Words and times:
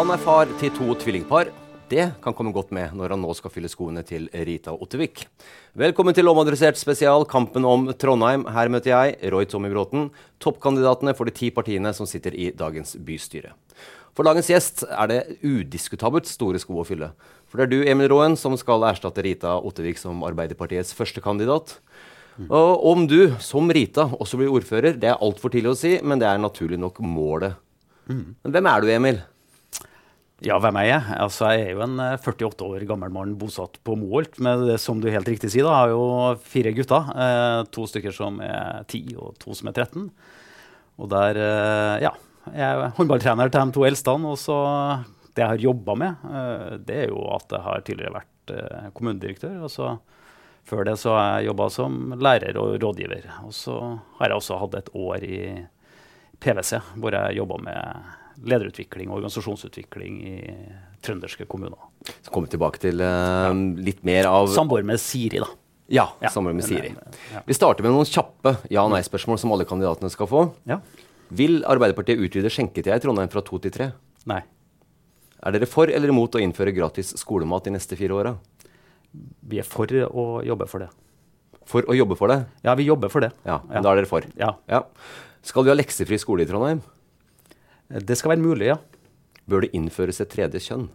Han 0.00 0.08
er 0.08 0.20
far 0.24 0.48
til 0.56 0.70
to 0.72 0.94
tvillingpar. 0.96 1.50
Det 1.92 2.04
kan 2.24 2.32
komme 2.32 2.54
godt 2.56 2.70
med 2.72 2.94
når 2.96 3.12
han 3.12 3.20
nå 3.20 3.34
skal 3.36 3.52
fylle 3.52 3.68
skoene 3.68 4.00
til 4.08 4.30
Rita 4.32 4.72
Ottervik. 4.72 5.26
Velkommen 5.76 6.14
til 6.16 6.30
Omadressert 6.30 6.78
spesial, 6.80 7.26
kampen 7.28 7.66
om 7.68 7.82
Trondheim. 8.00 8.46
Her 8.48 8.70
møter 8.72 8.94
jeg, 8.94 9.18
Roy 9.28 9.44
Tommy 9.44 9.68
Bråten, 9.68 10.06
toppkandidatene 10.40 11.12
for 11.18 11.28
de 11.28 11.34
ti 11.36 11.50
partiene 11.52 11.92
som 11.92 12.08
sitter 12.08 12.32
i 12.32 12.46
dagens 12.56 12.94
bystyre. 12.96 13.52
For 14.16 14.24
dagens 14.24 14.48
gjest 14.48 14.86
er 14.88 15.10
det 15.10 15.18
udiskutabelt 15.44 16.30
store 16.32 16.62
sko 16.62 16.78
å 16.80 16.84
fylle. 16.88 17.10
For 17.52 17.60
det 17.60 17.66
er 17.66 17.72
du, 17.74 17.84
Emil 17.92 18.08
Råen, 18.08 18.38
som 18.40 18.56
skal 18.56 18.86
erstatte 18.88 19.20
Rita 19.26 19.58
Ottervik 19.60 20.00
som 20.00 20.24
Arbeiderpartiets 20.24 20.96
førstekandidat. 20.96 21.74
Og 22.48 22.86
om 22.94 23.04
du, 23.04 23.34
som 23.36 23.68
Rita, 23.68 24.08
også 24.16 24.40
blir 24.40 24.48
ordfører, 24.48 24.96
det 24.96 25.12
er 25.12 25.20
altfor 25.20 25.52
tidlig 25.52 25.74
å 25.74 25.80
si, 25.82 25.98
men 26.00 26.24
det 26.24 26.30
er 26.30 26.40
naturlig 26.40 26.80
nok 26.80 27.02
målet. 27.04 27.60
Men 28.08 28.56
hvem 28.56 28.70
er 28.72 28.80
du, 28.80 28.88
Emil? 28.96 29.20
Ja, 30.40 30.56
hvem 30.56 30.78
er 30.80 30.86
jeg? 30.88 31.04
Altså, 31.20 31.50
jeg 31.52 31.66
er 31.66 31.74
jo 31.74 31.82
en 31.84 31.98
eh, 32.00 32.14
48 32.16 32.64
år 32.64 32.84
gammel 32.88 33.12
mann 33.12 33.34
bosatt 33.36 33.74
på 33.84 33.92
Moholt. 34.00 34.38
Men 34.40 34.64
det, 34.64 34.78
som 34.80 35.00
du 35.00 35.10
helt 35.12 35.28
riktig 35.28 35.50
sier, 35.52 35.66
da, 35.68 35.74
har 35.82 35.92
jo 35.92 36.04
fire 36.40 36.72
gutter. 36.76 37.10
Eh, 37.12 37.56
to 37.74 37.84
stykker 37.90 38.14
som 38.16 38.38
er 38.44 38.86
10, 38.88 39.18
og 39.20 39.34
to 39.42 39.52
som 39.58 39.68
er 39.68 39.76
13. 39.76 40.06
Og 40.96 41.10
der, 41.12 41.40
eh, 41.44 41.96
ja. 42.06 42.14
Jeg 42.50 42.64
er 42.64 42.94
håndballtrener 42.96 43.50
til 43.52 43.68
de 43.68 43.76
to 43.76 43.84
eldste. 43.84 44.14
Og 44.30 44.38
så 44.40 44.56
det 45.36 45.44
jeg 45.44 45.50
har 45.52 45.66
jobba 45.66 45.96
med, 46.00 46.24
eh, 46.24 46.78
det 46.88 46.96
er 47.02 47.12
jo 47.12 47.20
at 47.36 47.52
jeg 47.52 47.66
har 47.66 47.84
tidligere 47.84 48.16
vært 48.16 48.54
eh, 48.56 48.88
kommunedirektør. 48.96 49.60
Og 49.68 49.70
så 49.70 49.90
før 50.64 50.88
det 50.88 50.96
så 51.02 51.18
har 51.18 51.28
jeg 51.34 51.50
jobba 51.50 51.68
som 51.68 52.00
lærer 52.16 52.56
og 52.56 52.80
rådgiver. 52.80 53.28
Og 53.44 53.52
så 53.52 53.76
har 54.18 54.32
jeg 54.32 54.40
også 54.40 54.58
hatt 54.64 54.80
et 54.80 54.90
år 54.96 55.28
i 55.28 55.42
PwC, 56.40 56.80
hvor 56.96 57.12
jeg 57.12 57.36
jobba 57.36 57.60
med 57.68 58.16
lederutvikling 58.44 59.10
og 59.10 59.18
organisasjonsutvikling 59.20 60.20
i 60.24 60.34
trønderske 61.04 61.46
kommuner. 61.50 61.78
Så 62.24 62.30
kommer 62.32 62.48
vi 62.48 62.54
tilbake 62.56 62.80
til 62.82 63.00
uh, 63.04 63.52
litt 63.80 64.02
mer 64.06 64.28
av 64.30 64.48
Samboer 64.54 64.84
med 64.86 65.00
Siri, 65.02 65.40
da. 65.42 65.48
Ja, 65.90 66.04
Ja, 66.22 66.30
samboer 66.30 66.54
med 66.54 66.62
Siri. 66.64 66.92
ja. 67.34 67.40
Vi 67.46 67.54
starter 67.56 67.82
med 67.82 67.90
noen 67.90 68.06
kjappe 68.06 68.52
ja-nei-spørsmål 68.70 69.40
som 69.42 69.50
alle 69.52 69.66
kandidatene 69.66 70.10
skal 70.12 70.28
få. 70.30 70.44
Ja. 70.70 70.78
Vil 71.34 71.64
Arbeiderpartiet 71.66 72.20
utvide 72.22 72.50
skjenketida 72.52 72.94
i 72.94 73.02
Trondheim 73.02 73.30
fra 73.32 73.42
to 73.42 73.58
til 73.58 73.74
tre? 73.74 73.88
Nei. 74.30 74.38
Er 75.42 75.56
dere 75.56 75.66
for 75.66 75.90
eller 75.90 76.12
imot 76.12 76.36
å 76.36 76.42
innføre 76.42 76.70
gratis 76.76 77.10
skolemat 77.18 77.66
de 77.66 77.74
neste 77.74 77.98
fire 77.98 78.14
åra? 78.14 78.36
Vi 79.50 79.58
er 79.58 79.66
for 79.66 79.90
å 79.90 80.26
jobbe 80.46 80.68
for 80.70 80.84
det. 80.84 80.90
For 81.66 81.82
å 81.90 81.94
jobbe 81.96 82.14
for 82.18 82.30
det? 82.30 82.38
Ja, 82.66 82.76
vi 82.78 82.86
jobber 82.86 83.10
for 83.10 83.24
det. 83.26 83.32
Ja, 83.46 83.58
Da 83.66 83.80
er 83.90 84.00
dere 84.02 84.06
for? 84.10 84.22
Ja. 84.38 84.54
Ja. 84.70 84.84
Skal 85.42 85.64
vi 85.66 85.72
ha 85.72 85.76
leksefri 85.78 86.18
skole 86.22 86.44
i 86.44 86.48
Trondheim? 86.50 86.82
Det 87.90 88.16
skal 88.18 88.30
være 88.36 88.44
mulig, 88.44 88.68
ja. 88.70 88.76
Bør 89.50 89.64
det 89.64 89.72
innføres 89.74 90.20
et 90.22 90.30
tredje 90.30 90.60
kjønn? 90.62 90.86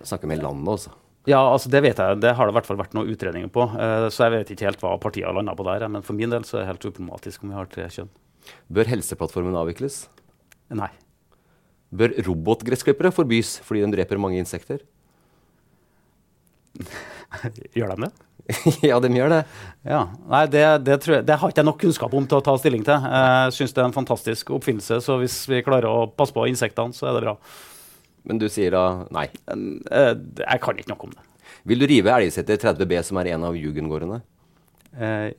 Jeg 0.00 0.08
snakker 0.08 0.30
med 0.30 0.40
landet, 0.40 0.68
altså. 0.72 0.94
Ja, 1.28 1.42
altså 1.52 1.68
Det 1.68 1.82
vet 1.84 1.98
jeg. 2.00 2.20
Det 2.22 2.30
har 2.34 2.46
det 2.48 2.54
i 2.54 2.56
hvert 2.56 2.66
fall 2.70 2.78
vært 2.80 2.94
noen 2.96 3.10
utredninger 3.12 3.50
på. 3.52 3.66
eh, 3.76 4.06
Så 4.08 4.24
jeg 4.24 4.32
vet 4.38 4.50
ikke 4.54 4.64
helt 4.70 4.80
hva 4.80 4.94
partiet 4.98 5.26
har 5.28 5.34
landa 5.36 5.52
på 5.54 5.66
der. 5.68 5.84
Men 5.88 6.02
for 6.02 6.14
min 6.16 6.30
del 6.32 6.42
så 6.48 6.56
er 6.56 6.64
det 6.64 6.70
helt 6.72 6.86
uproblematisk 6.88 7.42
om 7.44 7.50
vi 7.52 7.58
har 7.58 7.66
tre 7.68 7.84
kjønn. 7.92 8.08
Bør 8.72 8.88
Helseplattformen 8.88 9.54
avvikles? 9.60 10.06
Nei. 10.72 10.88
Bør 11.92 12.14
robotgressklippere 12.24 13.12
forbys 13.12 13.58
fordi 13.66 13.84
de 13.84 13.92
dreper 13.98 14.16
mange 14.22 14.38
insekter? 14.40 14.80
Gjør 17.76 17.94
de 17.94 18.06
det? 18.06 18.12
ja, 18.90 18.98
de 19.02 19.10
gjør 19.14 19.30
det. 19.30 19.40
Ja. 19.86 20.00
Nei, 20.30 20.44
det, 20.50 20.62
det, 20.86 20.96
tror 21.04 21.18
jeg, 21.18 21.26
det 21.28 21.36
har 21.38 21.52
ikke 21.52 21.62
jeg 21.62 21.68
nok 21.68 21.80
kunnskap 21.82 22.14
om 22.18 22.26
til 22.26 22.40
å 22.40 22.44
ta 22.44 22.54
stilling 22.58 22.82
til. 22.86 23.04
Jeg 23.06 23.54
syns 23.54 23.74
det 23.76 23.82
er 23.82 23.88
en 23.90 23.94
fantastisk 23.94 24.50
oppfinnelse, 24.56 24.98
så 25.04 25.18
hvis 25.20 25.36
vi 25.50 25.60
klarer 25.66 25.86
å 25.90 26.08
passe 26.10 26.34
på 26.34 26.48
insektene, 26.50 26.96
så 26.96 27.10
er 27.10 27.18
det 27.18 27.26
bra. 27.28 27.36
Men 28.28 28.40
du 28.42 28.48
sier 28.52 28.74
da 28.74 28.84
nei. 29.14 29.28
Eh, 29.50 30.14
Jeg 30.42 30.62
kan 30.64 30.80
ikke 30.80 30.92
noe 30.92 31.06
om 31.08 31.14
det. 31.14 31.26
Vil 31.70 31.82
du 31.82 31.86
rive 31.88 32.12
Elgseter 32.16 32.58
30B, 32.60 32.98
som 33.06 33.20
er 33.20 33.32
en 33.34 33.46
av 33.50 33.56
jugendgårdene? 33.58 34.20
Eh, 34.96 35.30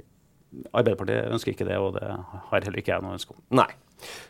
Arbeiderpartiet 0.75 1.31
ønsker 1.31 1.53
ikke 1.53 1.67
det, 1.67 1.77
og 1.79 1.95
det 1.95 2.07
har 2.07 2.65
heller 2.65 2.81
ikke 2.81 2.93
jeg 2.95 3.03
noe 3.05 3.15
ønske 3.17 3.35
om. 3.35 3.41
Nei. 3.61 3.69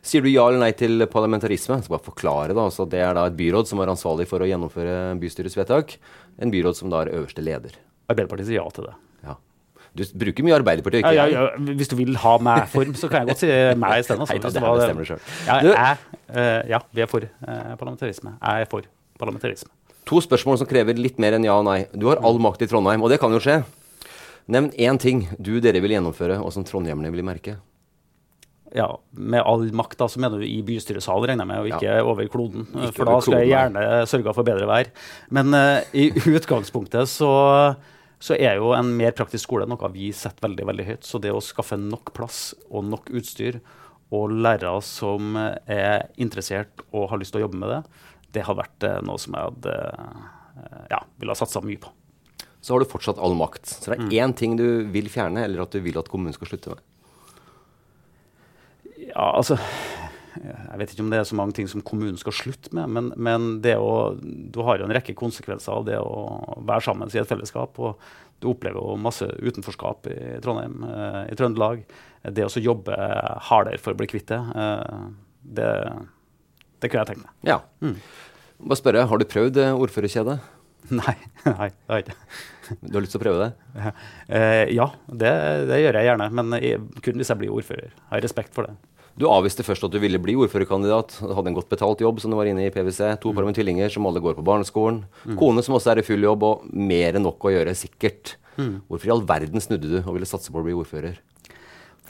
Sier 0.05 0.23
du 0.23 0.29
ja 0.31 0.47
eller 0.47 0.61
nei 0.61 0.71
til 0.77 1.05
parlamentarisme? 1.11 1.77
Jeg 1.79 1.87
skal 1.87 1.97
bare 1.97 2.07
forklare 2.09 2.55
da, 2.55 2.65
altså, 2.65 2.87
Det 2.89 2.99
er 3.01 3.15
da 3.17 3.27
et 3.29 3.37
byråd 3.37 3.69
som 3.69 3.81
er 3.83 3.93
ansvarlig 3.93 4.27
for 4.29 4.43
å 4.43 4.49
gjennomføre 4.49 4.97
bystyrets 5.21 5.57
vedtak. 5.59 5.97
En 6.41 6.53
byråd 6.53 6.77
som 6.77 6.91
da 6.93 7.05
er 7.05 7.13
øverste 7.15 7.43
leder. 7.45 7.77
Arbeiderpartiet 8.11 8.49
sier 8.51 8.61
ja 8.61 8.67
til 8.75 8.87
det. 8.89 8.95
Ja. 9.27 9.35
Du 9.97 10.05
bruker 10.23 10.47
mye 10.47 10.55
Arbeiderpartiet, 10.59 11.03
ikke 11.03 11.15
ja, 11.17 11.27
ja, 11.27 11.43
ja, 11.51 11.75
hvis 11.75 11.91
du 11.91 11.97
vil 11.99 12.15
ha 12.23 12.37
meg 12.43 12.65
form, 12.71 12.95
så 12.95 13.09
kan 13.11 13.23
jeg 13.23 13.33
godt 13.33 13.43
si 13.43 13.51
meg 13.51 14.05
isteden. 14.05 14.25
stedet. 14.29 14.39
Altså, 14.39 14.39
da, 14.39 14.47
hvis 14.47 14.55
det 14.55 14.63
her 14.63 14.79
bestemmer 14.79 15.05
du 15.05 15.11
selv. 15.11 15.29
Ja, 15.47 15.59
jeg, 15.67 16.23
eh, 16.31 16.61
ja, 16.71 16.81
vi 16.91 17.05
er 17.05 17.11
for 17.11 17.27
eh, 17.27 17.75
parlamentarisme. 17.75 18.35
Jeg 18.39 18.65
er 18.65 18.71
for 18.71 18.87
parlamentarisme. 19.19 19.71
To 20.09 20.21
spørsmål 20.23 20.57
som 20.61 20.69
krever 20.69 20.97
litt 20.97 21.19
mer 21.21 21.37
enn 21.37 21.45
ja 21.45 21.55
og 21.59 21.67
nei. 21.67 21.83
Du 21.93 22.07
har 22.09 22.23
all 22.25 22.39
makt 22.41 22.63
i 22.65 22.69
Trondheim, 22.71 23.03
og 23.05 23.11
det 23.13 23.19
kan 23.21 23.31
jo 23.31 23.41
skje. 23.43 23.61
Nevn 24.51 24.71
én 24.81 24.97
ting 24.99 25.27
du 25.37 25.59
dere 25.63 25.79
vil 25.83 25.93
gjennomføre, 25.93 26.39
og 26.41 26.51
som 26.55 26.65
trondhjemmerne 26.67 27.11
vil 27.13 27.23
merke. 27.23 27.59
Ja, 28.75 28.87
Med 29.11 29.41
all 29.43 29.65
makt, 29.75 29.97
da, 29.99 30.07
så 30.07 30.19
mener 30.23 30.39
du 30.39 30.45
i 30.47 30.61
bystyresalen, 30.63 31.27
regner 31.33 31.43
jeg 31.43 31.49
med, 31.49 31.59
og 31.59 31.71
ikke 31.73 31.95
over 32.07 32.29
kloden. 32.31 32.67
Ikke 32.71 32.93
For 33.01 33.09
da 33.09 33.17
skulle 33.21 33.41
jeg 33.43 33.51
gjerne 33.51 33.85
sørga 34.07 34.33
for 34.37 34.47
bedre 34.47 34.67
vær. 34.69 34.91
Men 35.29 35.51
uh, 35.57 35.81
i 35.91 36.05
utgangspunktet 36.39 37.09
så, 37.11 37.31
så 38.21 38.37
er 38.39 38.61
jo 38.61 38.71
en 38.77 38.93
mer 38.95 39.11
praktisk 39.17 39.49
skole 39.49 39.67
noe 39.67 39.91
vi 39.91 40.11
setter 40.15 40.47
veldig 40.47 40.69
veldig 40.71 40.85
høyt. 40.87 41.03
Så 41.07 41.19
det 41.19 41.33
å 41.35 41.43
skaffe 41.43 41.75
nok 41.81 42.13
plass 42.15 42.53
og 42.69 42.85
nok 42.87 43.11
utstyr 43.11 43.59
og 44.11 44.31
lærere 44.43 44.81
som 44.83 45.35
er 45.39 46.07
interessert 46.19 46.81
og 46.91 47.09
har 47.11 47.19
lyst 47.21 47.31
til 47.35 47.41
å 47.41 47.45
jobbe 47.45 47.59
med 47.61 47.69
det, 47.71 47.81
det 48.35 48.43
hadde 48.47 48.59
vært 48.59 48.83
eh, 48.87 48.97
noe 49.07 49.19
som 49.19 49.35
jeg 49.35 49.47
hadde 49.49 49.75
eh, 49.75 50.85
ja, 50.91 50.99
ville 51.19 51.31
ha 51.31 51.39
satsa 51.39 51.61
mye 51.63 51.79
på. 51.79 51.91
Så 52.61 52.75
har 52.75 52.83
du 52.83 52.87
fortsatt 52.91 53.19
all 53.23 53.35
makt. 53.39 53.67
Så 53.71 53.91
det 53.91 53.97
er 53.97 54.03
Mm. 54.03 54.11
én 54.19 54.33
ting 54.37 54.55
du 54.59 54.65
vil 54.91 55.07
fjerne, 55.09 55.43
eller 55.47 55.63
at 55.63 55.71
du 55.71 55.79
vil 55.83 55.97
at 55.99 56.07
kommunen 56.11 56.35
skal 56.35 56.51
slutte 56.51 56.75
med. 56.75 56.83
Ja, 59.11 59.31
altså 59.35 59.59
jeg 60.31 60.79
vet 60.79 60.93
ikke 60.93 61.03
om 61.03 61.09
det 61.11 61.19
er 61.19 61.27
så 61.27 61.35
mange 61.35 61.55
ting 61.57 61.67
som 61.67 61.83
kommunen 61.85 62.15
skal 62.19 62.33
slutte 62.35 62.71
med, 62.75 62.91
men, 62.95 63.09
men 63.19 63.47
det 63.63 63.75
å, 63.75 64.15
du 64.21 64.61
har 64.63 64.79
jo 64.79 64.87
en 64.87 64.93
rekke 64.95 65.15
konsekvenser 65.17 65.73
av 65.75 65.87
det 65.89 65.97
å 65.99 66.61
være 66.67 66.85
sammen 66.85 67.11
i 67.11 67.19
et 67.19 67.29
fellesskap. 67.29 67.75
og 67.83 67.99
Du 68.39 68.47
opplever 68.53 68.79
jo 68.79 68.95
masse 69.01 69.27
utenforskap 69.27 70.07
i 70.11 70.17
Trondheim, 70.43 70.85
eh, 70.87 71.19
i 71.33 71.37
Trøndelag. 71.37 71.83
Det 72.23 72.47
å 72.47 72.63
jobbe 72.63 72.95
hardere 73.49 73.81
for 73.81 73.93
å 73.93 73.99
bli 73.99 74.07
kvitt 74.09 74.31
det, 74.31 74.39
eh, 74.39 75.03
det, 75.59 75.69
det 76.79 76.89
kunne 76.89 77.03
jeg 77.03 77.11
tenkt 77.11 77.25
meg. 77.27 77.35
Ja. 77.51 77.59
Mm. 77.83 77.99
Bare 78.61 78.79
spørre, 78.79 79.05
Har 79.11 79.19
du 79.19 79.27
prøvd 79.27 79.61
eh, 79.61 79.83
ordførerkjedet? 79.83 80.39
Nei, 80.91 81.13
nei, 81.45 81.69
det 81.69 81.91
har 81.91 81.99
jeg 81.99 82.07
ikke. 82.07 82.15
Du 82.81 82.95
har 82.95 83.03
lyst 83.03 83.13
til 83.13 83.21
å 83.21 83.25
prøve 83.25 83.43
det? 83.43 83.51
Eh, 84.31 84.71
ja, 84.71 84.87
det, 85.07 85.31
det, 85.67 85.77
gjør 85.81 85.97
jeg 85.99 86.07
gjerne. 86.07 86.27
Men 86.39 86.55
jeg, 86.57 86.79
kun 87.03 87.19
hvis 87.19 87.29
jeg 87.33 87.39
blir 87.41 87.51
ordfører. 87.53 87.91
Jeg 87.91 88.09
har 88.13 88.23
respekt 88.23 88.55
for 88.55 88.69
det. 88.69 88.90
Du 89.19 89.27
avviste 89.29 89.65
først 89.65 89.83
at 89.87 89.93
du 89.93 89.99
ville 90.01 90.19
bli 90.21 90.37
ordførerkandidat. 90.39 91.17
Hadde 91.21 91.51
en 91.51 91.57
godt 91.57 91.71
betalt 91.71 92.03
jobb 92.03 92.21
som 92.23 92.31
du 92.31 92.37
var 92.39 92.49
inne 92.49 92.67
i 92.67 92.73
PwC. 92.73 93.17
To 93.21 93.31
mm. 93.31 93.37
par 93.37 93.47
med 93.47 93.57
tvillinger 93.57 93.91
som 93.93 94.07
alle 94.07 94.23
går 94.23 94.37
på 94.37 94.45
barneskolen. 94.47 95.03
Mm. 95.25 95.35
Kone 95.39 95.65
som 95.65 95.75
også 95.77 95.93
er 95.93 96.01
i 96.01 96.05
full 96.07 96.23
jobb, 96.25 96.45
og 96.47 96.69
mer 96.71 97.19
enn 97.19 97.27
nok 97.27 97.43
å 97.47 97.53
gjøre, 97.53 97.75
sikkert. 97.77 98.37
Mm. 98.57 98.79
Hvorfor 98.87 99.09
i 99.09 99.13
all 99.15 99.25
verden 99.27 99.63
snudde 99.63 99.91
du 99.91 99.99
og 100.01 100.15
ville 100.15 100.29
satse 100.29 100.53
på 100.53 100.61
å 100.61 100.65
bli 100.65 100.75
ordfører? 100.77 101.19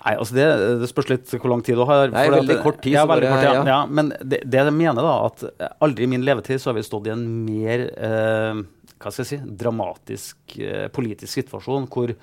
Nei, 0.02 0.16
altså 0.18 0.34
det, 0.34 0.46
det, 0.82 0.88
spørs 0.90 1.10
litt 1.12 1.34
hvor 1.36 1.52
lang 1.52 1.62
tid 1.66 1.78
du 1.78 1.86
har. 1.86 2.08
Nei, 2.10 2.26
veldig 2.34 2.58
kort 2.64 2.80
tid. 2.82 2.96
Ja, 2.98 3.06
veldig 3.10 3.30
kort, 3.30 3.46
ja. 3.46 3.54
ja. 3.60 3.66
ja 3.70 3.80
men 3.86 4.10
det, 4.18 4.42
det, 4.46 4.62
jeg 4.62 4.74
mener, 4.74 5.06
da, 5.06 5.16
at 5.30 5.74
aldri 5.84 6.08
i 6.08 6.10
min 6.10 6.26
levetid 6.26 6.62
så 6.62 6.72
har 6.72 6.80
vi 6.80 6.86
stått 6.86 7.10
i 7.10 7.14
en 7.14 7.26
mer 7.46 7.86
eh, 7.94 8.62
hva 9.02 9.12
skal 9.14 9.24
jeg 9.24 9.30
si, 9.30 9.40
dramatisk 9.62 10.58
eh, 10.62 10.88
politisk 10.94 11.34
situasjon 11.38 11.86
hvor 11.92 12.14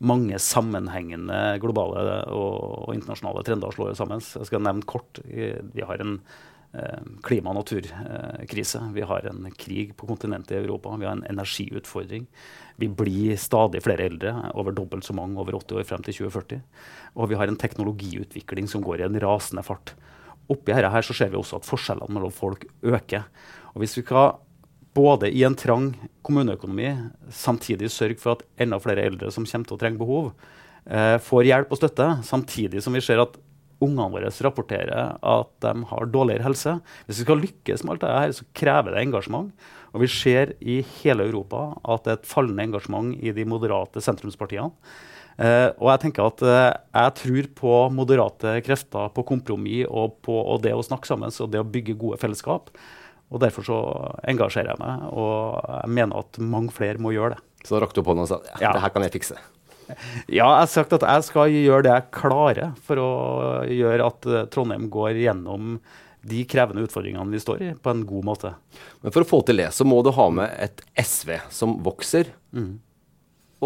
mange 0.00 0.38
sammenhengende 0.40 1.58
globale 1.60 2.22
og, 2.32 2.86
og 2.88 2.94
internasjonale 2.96 3.44
trender 3.44 3.74
slår 3.74 3.98
sammen. 3.98 4.22
Jeg 4.22 4.48
skal 4.48 4.64
nevne 4.64 4.86
kort. 4.88 5.20
Vi 5.26 5.84
har 5.84 6.00
en 6.00 6.16
eh, 6.72 7.02
klima- 7.26 7.52
og 7.52 7.60
naturkrise. 7.60 8.80
Vi 8.96 9.04
har 9.04 9.28
en 9.28 9.50
krig 9.60 9.92
på 9.98 10.08
kontinentet 10.08 10.56
i 10.56 10.62
Europa. 10.62 10.94
Vi 10.96 11.08
har 11.08 11.18
en 11.18 11.26
energiutfordring. 11.28 12.26
Vi 12.80 12.88
blir 12.88 13.36
stadig 13.36 13.82
flere 13.84 14.08
eldre, 14.08 14.34
over 14.56 14.72
dobbelt 14.72 15.04
så 15.04 15.16
mange 15.16 15.40
over 15.40 15.58
80 15.60 15.82
år 15.82 15.88
frem 15.90 16.06
til 16.06 16.22
2040. 16.22 16.62
Og 17.20 17.28
vi 17.28 17.36
har 17.36 17.52
en 17.52 17.60
teknologiutvikling 17.60 18.70
som 18.72 18.84
går 18.86 19.02
i 19.02 19.08
en 19.10 19.20
rasende 19.20 19.66
fart. 19.66 19.92
Oppi 20.50 20.72
dette 20.72 20.90
her 20.90 21.04
så 21.06 21.14
ser 21.14 21.28
vi 21.30 21.38
også 21.38 21.60
at 21.60 21.68
forskjellene 21.68 22.16
mellom 22.16 22.32
folk 22.34 22.64
øker. 22.82 23.28
Og 23.74 23.84
hvis 23.84 24.00
vi 24.00 24.06
skal 24.08 24.40
både 24.96 25.30
i 25.30 25.44
en 25.46 25.56
trang 25.58 25.92
kommuneøkonomi 26.26 26.88
samtidig 27.34 27.90
sørge 27.92 28.18
for 28.20 28.38
at 28.38 28.46
enda 28.60 28.80
flere 28.82 29.06
eldre 29.06 29.30
som 29.34 29.46
kommer 29.46 29.68
til 29.68 29.76
å 29.76 29.80
trenge 29.80 30.00
behov, 30.00 30.32
eh, 30.86 31.16
får 31.18 31.46
hjelp 31.46 31.70
og 31.72 31.78
støtte, 31.78 32.08
samtidig 32.26 32.82
som 32.82 32.92
vi 32.96 33.00
ser 33.04 33.22
at 33.22 33.38
ungene 33.80 34.10
våre 34.12 34.30
rapporterer 34.44 35.16
at 35.22 35.52
de 35.64 35.84
har 35.90 36.10
dårligere 36.12 36.44
helse. 36.44 36.80
Hvis 37.06 37.20
vi 37.20 37.26
skal 37.26 37.40
lykkes 37.40 37.84
med 37.84 37.94
alt 37.94 38.04
dette, 38.04 38.40
så 38.40 38.48
krever 38.52 38.92
det 38.92 39.04
engasjement. 39.06 39.52
Og 39.94 40.04
vi 40.04 40.10
ser 40.12 40.54
i 40.60 40.80
hele 41.00 41.26
Europa 41.26 41.78
at 41.82 42.04
det 42.04 42.12
er 42.12 42.18
et 42.20 42.28
fallende 42.28 42.66
engasjement 42.68 43.14
i 43.16 43.32
de 43.32 43.46
moderate 43.48 44.02
sentrumspartiene. 44.04 44.70
Uh, 45.40 45.72
og 45.80 45.86
jeg 45.88 46.00
tenker 46.02 46.26
at 46.26 46.42
uh, 46.44 46.76
jeg 46.92 47.12
tror 47.16 47.46
på 47.56 47.74
moderate 47.96 48.58
krefter, 48.66 49.08
på 49.14 49.24
kompromiss 49.24 49.88
og 49.88 50.18
på 50.26 50.34
og 50.36 50.60
det 50.66 50.74
å 50.76 50.82
snakke 50.84 51.08
sammen 51.08 51.32
og 51.32 51.52
det 51.54 51.62
å 51.62 51.64
bygge 51.64 51.96
gode 51.96 52.18
fellesskap. 52.20 52.68
Og 53.30 53.38
Derfor 53.42 53.66
så 53.66 53.78
engasjerer 54.26 54.72
jeg 54.72 54.82
meg, 54.82 55.06
og 55.14 55.60
jeg 55.62 55.94
mener 56.00 56.24
at 56.24 56.40
mange 56.42 56.74
flere 56.74 56.98
må 57.02 57.14
gjøre 57.14 57.36
det. 57.36 57.44
Så 57.62 57.76
da 57.76 57.84
rakk 57.84 57.94
du 57.94 58.02
opp 58.02 58.10
hånda 58.10 58.26
og 58.26 58.30
sa 58.30 58.38
ja, 58.48 58.56
ja. 58.64 58.74
det 58.74 58.82
her 58.82 58.92
kan 58.94 59.04
jeg 59.06 59.14
fikse? 59.14 59.38
Ja, 60.30 60.44
jeg 60.46 60.60
har 60.62 60.68
sagt 60.70 60.94
at 60.94 61.04
jeg 61.06 61.26
skal 61.26 61.50
gjøre 61.50 61.84
det 61.86 61.94
jeg 61.96 62.10
klarer 62.14 62.74
for 62.86 63.02
å 63.02 63.10
gjøre 63.66 64.06
at 64.06 64.28
eh, 64.30 64.46
Trondheim 64.52 64.86
går 64.92 65.18
gjennom 65.18 65.80
de 66.30 66.44
krevende 66.48 66.84
utfordringene 66.84 67.32
vi 67.32 67.40
står 67.42 67.62
i, 67.64 67.70
på 67.74 67.92
en 67.92 68.04
god 68.06 68.26
måte. 68.28 68.52
Men 69.00 69.14
for 69.14 69.24
å 69.24 69.28
få 69.28 69.40
til 69.48 69.62
det, 69.62 69.70
så 69.74 69.86
må 69.88 70.02
du 70.04 70.12
ha 70.14 70.26
med 70.36 70.52
et 70.60 70.82
SV 71.00 71.32
som 71.54 71.78
vokser, 71.84 72.32
mm. 72.52 72.72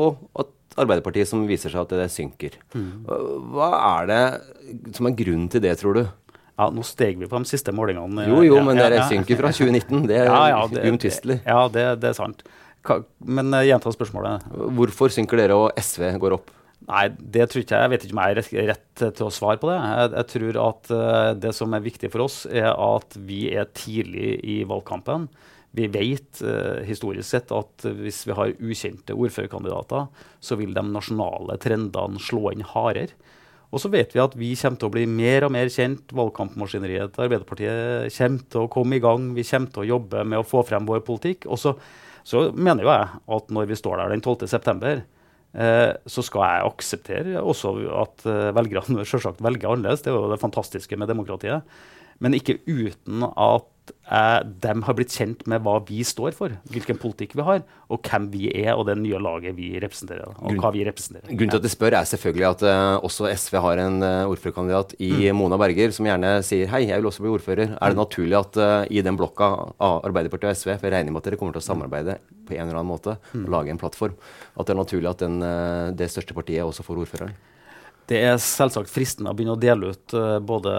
og 0.00 0.28
at 0.38 0.52
Arbeiderpartiet 0.74 1.28
som 1.30 1.44
viser 1.46 1.70
seg 1.70 1.84
at 1.84 1.92
det 1.94 2.08
synker. 2.10 2.56
Mm. 2.74 3.04
Hva 3.54 3.68
er 3.78 4.08
det 4.10 4.22
som 4.96 5.06
er 5.06 5.14
grunnen 5.20 5.46
til 5.52 5.62
det, 5.62 5.76
tror 5.78 5.94
du? 5.94 6.02
Ja, 6.54 6.68
Nå 6.70 6.84
steg 6.86 7.18
vi 7.18 7.26
på 7.26 7.38
de 7.42 7.50
siste 7.50 7.72
målingene. 7.74 8.28
Jo, 8.30 8.42
jo, 8.46 8.58
men 8.62 8.78
ja, 8.78 8.90
det 8.92 9.04
synker 9.10 9.40
fra 9.40 9.50
2019. 9.56 10.04
Det 10.10 10.20
er 10.22 10.28
ja, 10.30 10.60
uomtvistelig. 10.86 11.40
Ja, 11.42 11.64
det, 11.72 11.86
det, 12.02 12.12
er 12.12 12.18
sant. 12.18 12.44
Men 13.18 13.50
uh, 13.54 13.64
gjenta 13.66 13.92
spørsmålet. 13.94 14.44
Hvorfor 14.76 15.10
synker 15.14 15.40
dere 15.40 15.56
og 15.58 15.80
SV 15.80 16.12
går 16.22 16.36
opp? 16.38 16.52
Nei, 16.84 17.08
det 17.16 17.48
tror 17.48 17.64
ikke 17.64 17.74
jeg. 17.74 17.86
Jeg 17.86 17.92
vet 17.94 18.06
ikke 18.06 18.14
om 18.14 18.22
jeg 18.22 18.36
er 18.36 18.70
rett 18.70 19.02
til 19.02 19.26
å 19.26 19.32
svare 19.32 19.58
på 19.58 19.70
det. 19.72 19.80
Jeg, 19.80 20.12
jeg 20.14 20.30
tror 20.34 20.60
at 20.66 20.94
uh, 20.94 21.32
det 21.42 21.54
som 21.58 21.74
er 21.74 21.88
viktig 21.88 22.12
for 22.12 22.26
oss, 22.28 22.44
er 22.46 22.70
at 22.70 23.18
vi 23.18 23.40
er 23.50 23.72
tidlig 23.74 24.36
i 24.46 24.60
valgkampen. 24.68 25.26
Vi 25.74 25.88
vet 25.90 26.44
uh, 26.46 26.84
historisk 26.86 27.26
sett 27.32 27.50
at 27.56 27.88
hvis 27.98 28.22
vi 28.28 28.38
har 28.38 28.54
ukjente 28.62 29.16
ordførerkandidater, 29.16 30.06
så 30.38 30.60
vil 30.60 30.76
de 30.76 30.86
nasjonale 30.86 31.58
trendene 31.58 32.22
slå 32.22 32.52
inn 32.54 32.62
hardere. 32.76 33.16
Og 33.74 33.82
så 33.82 33.90
vet 33.90 34.12
vi 34.14 34.22
at 34.22 34.36
vi 34.38 34.52
kommer 34.58 34.78
til 34.78 34.88
å 34.88 34.94
bli 34.94 35.04
mer 35.10 35.46
og 35.48 35.52
mer 35.54 35.70
kjent. 35.72 36.12
Valgkampmaskineriet 36.14 37.16
til 37.16 37.26
Arbeiderpartiet 37.26 38.14
kommer 38.14 38.44
til 38.54 38.62
å 38.62 38.70
komme 38.70 38.98
i 38.98 39.02
gang. 39.02 39.32
Vi 39.34 39.46
kommer 39.48 39.74
til 39.74 39.82
å 39.82 39.88
jobbe 39.96 40.22
med 40.30 40.40
å 40.40 40.46
få 40.46 40.62
frem 40.68 40.86
vår 40.86 41.02
politikk. 41.06 41.48
Og 41.50 41.58
så, 41.58 41.74
så 42.22 42.46
mener 42.54 42.86
jo 42.86 42.92
jeg 42.92 43.10
at 43.38 43.50
når 43.56 43.68
vi 43.72 43.80
står 43.80 43.98
der 43.98 44.14
den 44.14 44.22
12.9., 44.22 44.94
eh, 45.58 45.90
så 46.06 46.26
skal 46.28 46.46
jeg 46.46 46.70
akseptere 46.70 47.42
også 47.42 47.74
at 48.04 48.26
eh, 48.30 48.54
velgerne 48.54 49.06
selvsagt 49.10 49.42
velger 49.44 49.74
annerledes. 49.74 50.06
Det 50.06 50.14
er 50.14 50.18
jo 50.20 50.30
det 50.30 50.42
fantastiske 50.44 51.00
med 51.00 51.10
demokratiet. 51.10 51.66
Men 52.22 52.38
ikke 52.38 52.60
uten 52.70 53.26
at 53.26 53.70
eh, 53.90 54.40
de 54.64 54.72
har 54.86 54.96
blitt 54.96 55.12
kjent 55.14 55.42
med 55.50 55.62
hva 55.64 55.76
vi 55.88 56.00
står 56.06 56.34
for, 56.36 56.54
hvilken 56.72 56.98
politikk 57.00 57.34
vi 57.38 57.44
har, 57.46 57.62
og 57.92 58.08
hvem 58.08 58.28
vi 58.32 58.48
er 58.48 58.72
og 58.74 58.86
det 58.88 58.96
nye 59.00 59.20
laget 59.22 59.56
vi 59.58 59.72
representerer. 59.82 60.28
og 60.30 60.40
Grunn, 60.40 60.60
hva 60.62 60.72
vi 60.74 60.84
representerer. 60.88 61.28
Grunnen 61.30 61.54
til 61.54 61.60
at 61.60 61.68
jeg 61.68 61.74
spør, 61.76 61.96
er 61.98 62.10
selvfølgelig 62.10 62.48
at 62.50 62.66
uh, 62.66 63.06
også 63.06 63.30
SV 63.30 63.58
har 63.66 63.84
en 63.84 63.98
uh, 64.02 64.32
ordførerkandidat 64.32 64.96
i 64.98 65.12
mm. 65.28 65.40
Mona 65.40 65.60
Berger 65.60 65.94
som 65.96 66.08
gjerne 66.08 66.34
sier 66.46 66.70
hei, 66.72 66.84
jeg 66.90 67.00
vil 67.02 67.10
også 67.10 67.24
bli 67.26 67.34
ordfører. 67.34 67.74
Er 67.76 67.94
det 67.94 67.98
mm. 67.98 68.02
naturlig 68.02 68.40
at 68.40 68.60
uh, 68.60 68.76
i 68.90 69.04
den 69.06 69.20
blokka 69.20 69.50
av 69.78 70.04
Arbeiderpartiet 70.10 70.52
og 70.52 70.60
SV, 70.60 70.74
for 70.76 70.88
jeg 70.88 70.96
regner 70.98 71.14
med 71.14 71.22
at 71.22 71.30
dere 71.30 71.40
kommer 71.40 71.56
til 71.56 71.64
å 71.64 71.68
samarbeide 71.68 72.20
på 72.44 72.56
en 72.56 72.66
eller 72.66 72.80
annen 72.80 72.92
måte 72.92 73.18
mm. 73.32 73.46
og 73.46 73.50
lage 73.58 73.74
en 73.74 73.80
plattform, 73.80 74.16
at 74.54 74.68
det 74.68 74.74
er 74.74 74.82
naturlig 74.82 75.10
at 75.10 75.24
den, 75.24 75.42
det 75.96 76.12
største 76.12 76.36
partiet 76.36 76.64
også 76.66 76.84
får 76.86 77.04
ordføreren? 77.06 77.36
Det 78.04 78.18
er 78.20 78.34
selvsagt 78.42 78.90
fristende 78.92 79.32
å 79.32 79.36
begynne 79.36 79.54
å 79.56 79.60
dele 79.60 79.94
ut 79.94 80.14
uh, 80.16 80.36
både 80.44 80.72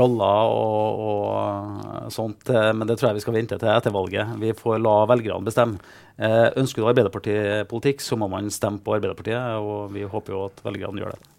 roller 0.00 0.54
og, 0.54 1.02
og 1.04 2.14
sånt, 2.14 2.48
uh, 2.48 2.70
men 2.72 2.88
det 2.88 2.96
tror 2.96 3.10
jeg 3.10 3.18
vi 3.18 3.24
skal 3.26 3.36
vente 3.36 3.58
til 3.60 3.68
etter 3.68 3.92
valget. 3.92 4.32
Vi 4.40 4.54
får 4.56 4.80
la 4.80 4.94
velgerne 5.10 5.44
bestemme. 5.44 5.92
Uh, 6.16 6.48
ønsker 6.62 6.80
du 6.80 6.88
Arbeiderpartipolitikk, 6.88 8.00
så 8.00 8.16
må 8.16 8.30
man 8.32 8.48
stemme 8.54 8.80
på 8.80 8.96
Arbeiderpartiet, 8.96 9.60
og 9.60 9.92
vi 9.92 10.06
håper 10.08 10.36
jo 10.36 10.46
at 10.48 10.64
velgerne 10.64 11.04
gjør 11.04 11.12
det. 11.12 11.30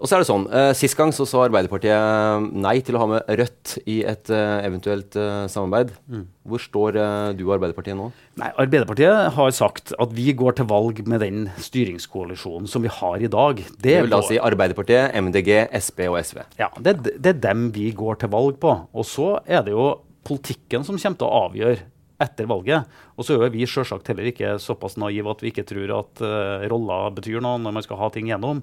Og 0.00 0.08
så 0.08 0.16
er 0.16 0.22
det 0.22 0.30
sånn, 0.30 0.46
eh, 0.48 0.70
Sist 0.76 0.96
gang 0.96 1.12
så 1.12 1.26
sa 1.28 1.42
Arbeiderpartiet 1.44 1.92
eh, 1.92 2.44
nei 2.56 2.78
til 2.84 2.96
å 2.96 3.02
ha 3.02 3.08
med 3.10 3.32
Rødt 3.40 3.74
i 3.84 3.98
et 4.08 4.30
eh, 4.32 4.64
eventuelt 4.64 5.16
eh, 5.20 5.44
samarbeid. 5.52 5.92
Mm. 6.08 6.24
Hvor 6.50 6.62
står 6.64 6.96
du 7.36 7.42
og 7.44 7.52
Arbeiderpartiet 7.58 7.98
nå? 7.98 8.08
Nei, 8.40 8.48
Arbeiderpartiet 8.64 9.36
har 9.36 9.52
sagt 9.54 9.92
at 10.00 10.14
vi 10.16 10.32
går 10.34 10.56
til 10.58 10.70
valg 10.70 11.02
med 11.04 11.20
den 11.22 11.44
styringskoalisjonen 11.60 12.70
som 12.70 12.82
vi 12.82 12.92
har 12.96 13.20
i 13.20 13.30
dag. 13.30 13.60
Det, 13.60 13.84
det 13.84 13.98
vil 14.06 14.14
da 14.16 14.22
si 14.24 14.40
Arbeiderpartiet, 14.40 15.12
MDG, 15.20 15.52
Sp 15.84 16.08
og 16.08 16.16
SV? 16.24 16.42
Ja, 16.62 16.72
det, 16.80 16.96
det 17.20 17.34
er 17.34 17.44
dem 17.44 17.68
vi 17.76 17.90
går 17.94 18.22
til 18.24 18.32
valg 18.32 18.56
på. 18.62 18.72
Og 18.96 19.06
så 19.06 19.34
er 19.44 19.66
det 19.68 19.76
jo 19.76 19.92
politikken 20.26 20.86
som 20.86 20.96
kommer 20.96 21.20
til 21.20 21.28
å 21.28 21.44
avgjøre 21.44 21.76
etter 22.20 22.48
valget. 22.48 22.88
Og 23.16 23.26
så 23.26 23.36
er 23.40 23.52
vi 23.52 23.68
selvsagt 23.68 24.08
heller 24.10 24.28
ikke 24.30 24.56
såpass 24.60 24.98
naive 25.00 25.32
at 25.32 25.44
vi 25.44 25.52
ikke 25.52 25.66
tror 25.68 25.92
at 26.00 26.24
uh, 26.24 26.66
roller 26.72 27.12
betyr 27.16 27.40
noe 27.44 27.60
når 27.60 27.76
man 27.78 27.86
skal 27.86 28.00
ha 28.00 28.10
ting 28.12 28.28
gjennom. 28.28 28.60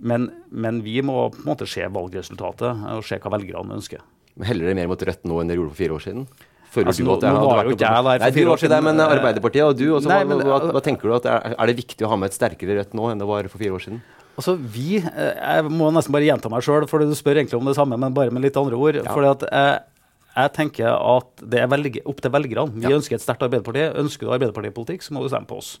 Men, 0.00 0.28
men, 0.50 0.82
vi 0.84 1.00
må 1.04 1.28
på 1.34 1.42
en 1.42 1.48
måte 1.48 1.68
se 1.68 1.86
valgresultatet 1.92 2.84
og 2.94 3.02
se 3.06 3.18
hva 3.22 3.32
velgerne 3.34 3.78
ønsker. 3.78 4.04
Heller 4.38 4.68
dere 4.68 4.78
mer 4.78 4.92
mot 4.92 5.02
Rødt 5.02 5.26
nå 5.26 5.40
enn 5.42 5.50
dere 5.50 5.60
gjorde 5.60 5.74
for 5.74 5.82
fire 5.82 5.98
år 5.98 6.04
siden? 6.04 6.28
altså, 6.68 7.02
nå, 7.02 7.16
nå 7.16 7.48
var 7.48 7.64
jo 7.66 7.74
ikke 7.74 7.88
jeg 7.88 8.04
der 8.06 8.22
for 8.22 8.36
fire 8.36 8.52
år 8.52 8.62
siden. 8.62 8.84
men 8.84 9.02
Arbeiderpartiet 9.02 9.64
og 9.64 9.74
du, 9.78 9.86
også, 9.96 10.10
nei, 10.12 10.20
men, 10.28 10.44
hva, 10.46 10.60
hva, 10.68 10.82
tenker 10.84 11.08
du 11.08 11.16
at 11.16 11.26
er, 11.26 11.54
er, 11.56 11.70
det 11.70 11.78
viktig 11.80 12.06
å 12.06 12.12
ha 12.12 12.18
med 12.20 12.30
et 12.30 12.36
sterkere 12.36 12.78
Rødt 12.78 12.94
nå 12.98 13.10
enn 13.10 13.22
det 13.22 13.28
var 13.28 13.48
for 13.50 13.62
fire 13.62 13.78
år 13.78 13.84
siden? 13.86 14.02
Altså, 14.38 14.54
vi, 14.54 15.00
eh, 15.00 15.32
Jeg 15.34 15.70
må 15.72 15.88
nesten 15.94 16.14
bare 16.14 16.28
gjenta 16.28 16.50
meg 16.52 16.62
sjøl, 16.62 16.86
for 16.90 17.02
du 17.02 17.14
spør 17.18 17.40
egentlig 17.40 17.58
om 17.58 17.66
det 17.66 17.74
samme, 17.78 17.98
men 17.98 18.14
bare 18.14 18.34
med 18.34 18.44
litt 18.44 18.58
andre 18.60 18.78
ord. 18.78 19.00
Ja. 19.00 19.08
Fordi 19.10 19.32
at 19.32 19.48
jeg, 19.48 19.72
eh, 19.80 19.96
jeg 20.38 20.52
tenker 20.54 20.92
at 20.94 21.42
det 21.42 21.64
er 21.64 21.72
velge, 21.72 22.04
opp 22.06 22.22
til 22.22 22.30
velgerne. 22.30 22.70
Vi 22.76 22.86
ja. 22.86 22.94
ønsker 22.94 23.18
et 23.18 23.24
sterkt 23.24 23.42
Arbeiderparti. 23.42 23.88
Ønsker 23.98 24.28
du 24.28 24.36
Arbeiderpartipolitikk, 24.36 25.02
så 25.02 25.16
må 25.16 25.24
du 25.24 25.32
stemme 25.32 25.50
på 25.50 25.58
oss. 25.58 25.72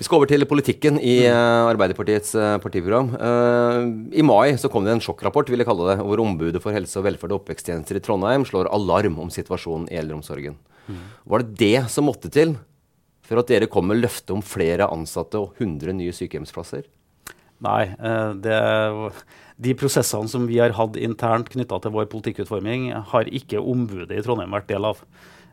Vi 0.00 0.06
skal 0.06 0.16
over 0.16 0.30
til 0.30 0.46
politikken 0.48 0.96
i 0.96 1.26
uh, 1.28 1.68
Arbeiderpartiets 1.68 2.32
uh, 2.32 2.54
partiprogram. 2.62 3.10
Uh, 3.20 3.82
I 4.16 4.22
mai 4.24 4.56
så 4.56 4.70
kom 4.72 4.86
det 4.86 4.94
en 4.94 5.02
sjokkrapport 5.04 5.50
vil 5.52 5.60
jeg 5.60 5.68
kalle 5.68 5.90
det, 5.90 5.96
hvor 6.06 6.22
Ombudet 6.24 6.62
for 6.64 6.72
helse 6.72 6.96
og 6.96 7.04
velferd 7.04 7.34
og 7.34 7.42
oppveksttjenester 7.42 7.98
i 7.98 8.00
Trondheim 8.06 8.46
slår 8.48 8.70
alarm 8.72 9.18
om 9.20 9.28
situasjonen 9.28 9.90
i 9.92 9.98
eldreomsorgen. 10.00 10.56
Var 11.28 11.44
det 11.44 11.58
det 11.60 11.82
som 11.92 12.08
måtte 12.08 12.30
til 12.32 12.54
for 13.28 13.42
at 13.42 13.52
dere 13.52 13.68
kom 13.70 13.90
med 13.92 14.00
løfte 14.00 14.32
om 14.32 14.40
flere 14.42 14.88
ansatte 14.88 15.38
og 15.38 15.60
100 15.60 15.92
nye 15.98 16.16
sykehjemsplasser? 16.16 16.88
Nei, 17.60 17.92
det, 18.40 18.56
de 19.60 19.74
prosessene 19.76 20.32
som 20.32 20.48
vi 20.48 20.58
har 20.58 20.72
hatt 20.80 20.96
internt 20.96 21.52
knytta 21.52 21.76
til 21.84 21.92
vår 21.94 22.08
politikkutforming, 22.10 22.88
har 23.12 23.28
ikke 23.28 23.60
ombudet 23.60 24.16
i 24.16 24.24
Trondheim 24.24 24.56
vært 24.56 24.72
del 24.72 24.88
av. 24.88 25.04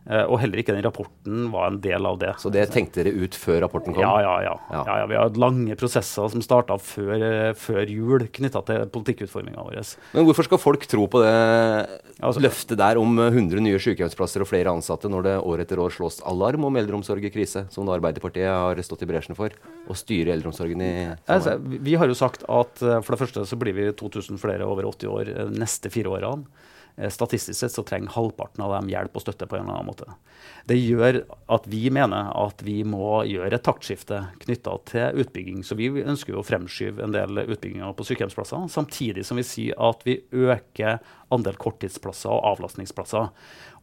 Uh, 0.07 0.23
og 0.31 0.37
heller 0.39 0.61
ikke 0.61 0.71
den 0.71 0.85
rapporten 0.85 1.49
var 1.51 1.67
en 1.67 1.81
del 1.83 2.05
av 2.07 2.15
det. 2.21 2.29
Så 2.39 2.47
det 2.53 2.63
tenkte 2.71 3.03
dere 3.03 3.11
ut 3.11 3.35
før 3.35 3.59
rapporten 3.65 3.91
kom? 3.91 3.99
Ja, 4.05 4.13
ja. 4.23 4.35
ja. 4.45 4.53
ja. 4.71 4.83
ja, 4.87 4.93
ja 5.01 5.07
vi 5.09 5.17
har 5.17 5.25
hatt 5.27 5.39
lange 5.41 5.75
prosesser 5.79 6.29
som 6.31 6.43
starta 6.43 6.77
før, 6.79 7.15
uh, 7.19 7.49
før, 7.59 7.91
jul 7.91 8.23
knytta 8.37 8.61
til 8.69 8.85
politikkutforminga 8.93 9.65
vår. 9.67 9.81
Men 10.13 10.27
hvorfor 10.29 10.47
skal 10.47 10.61
folk 10.63 10.85
tro 10.87 11.09
på 11.11 11.23
det 11.25 11.33
altså, 12.21 12.43
løftet 12.45 12.79
der 12.79 12.99
om 13.01 13.19
100 13.19 13.59
nye 13.65 13.81
sykehjemsplasser 13.83 14.45
og 14.45 14.49
flere 14.49 14.71
ansatte, 14.71 15.11
når 15.11 15.27
det 15.27 15.35
år 15.41 15.65
etter 15.65 15.83
år 15.83 15.91
slås 15.97 16.21
alarm 16.29 16.69
om 16.69 16.79
eldreomsorg 16.79 17.27
i 17.27 17.33
krise, 17.33 17.65
som 17.73 17.91
Arbeiderpartiet 17.91 18.47
har 18.47 18.79
stått 18.87 19.03
i 19.03 19.09
bresjen 19.09 19.35
for, 19.35 19.51
å 19.87 19.97
styre 19.97 20.31
eldreomsorgen 20.37 20.83
i 20.83 20.93
altså, 21.27 21.57
Vi 21.59 21.99
har 21.99 22.07
jo 22.07 22.15
sagt 22.15 22.47
at 22.47 22.79
for 22.79 23.11
det 23.11 23.21
første 23.25 23.43
så 23.47 23.59
blir 23.59 23.75
vi 23.75 23.91
2000 23.91 24.39
flere 24.39 24.67
over 24.67 24.87
80 24.87 25.11
år 25.11 25.35
neste 25.51 25.91
fire 25.91 26.15
årene. 26.15 26.47
Eh, 26.97 27.09
statistisk 27.09 27.59
sett 27.59 27.71
så 27.71 27.83
trenger 27.83 28.09
halvparten 28.09 28.63
av 28.65 28.71
dem 28.73 28.87
hjelp 28.89 29.13
og 29.17 29.21
støtte 29.21 29.45
på 29.45 29.57
en 29.57 29.67
eller 29.67 29.75
annen 29.75 29.89
måte. 29.91 30.15
Det 30.65 30.79
gjør 30.79 31.19
at 31.53 31.67
vi 31.69 31.83
mener 31.93 32.31
at 32.33 32.63
vi 32.65 32.79
må 32.89 33.21
gjøre 33.29 33.53
et 33.59 33.65
taktskifte 33.67 34.23
knytta 34.41 34.73
til 34.89 35.21
utbygging. 35.21 35.61
Så 35.61 35.77
vi 35.77 35.91
ønsker 36.01 36.33
jo 36.33 36.41
å 36.41 36.47
fremskyve 36.47 37.05
en 37.05 37.13
del 37.13 37.43
utbygginger 37.43 37.93
på 37.93 38.07
sykehjemsplasser, 38.09 38.65
samtidig 38.73 39.27
som 39.29 39.37
vi 39.37 39.45
sier 39.45 39.77
at 39.77 40.01
vi 40.09 40.19
øker 40.33 40.97
andel 41.33 41.61
korttidsplasser 41.61 42.33
og 42.33 42.49
avlastningsplasser. 42.55 43.29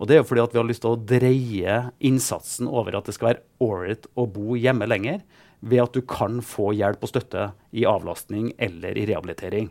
Og 0.00 0.10
det 0.10 0.18
er 0.18 0.24
jo 0.24 0.28
fordi 0.32 0.46
at 0.48 0.56
vi 0.56 0.62
har 0.64 0.70
lyst 0.72 0.82
til 0.82 0.96
å 0.96 1.02
dreie 1.14 1.80
innsatsen 2.02 2.66
over 2.66 2.98
at 2.98 3.06
det 3.06 3.14
skal 3.14 3.30
være 3.30 3.44
ålreit 3.62 4.10
å 4.18 4.26
bo 4.26 4.58
hjemme 4.58 4.90
lenger, 4.90 5.22
ved 5.64 5.80
at 5.80 5.94
du 5.94 6.02
kan 6.04 6.42
få 6.44 6.74
hjelp 6.76 7.06
og 7.06 7.08
støtte 7.08 7.52
i 7.72 7.86
avlastning 7.88 8.50
eller 8.60 8.98
i 8.98 9.06
rehabilitering. 9.08 9.70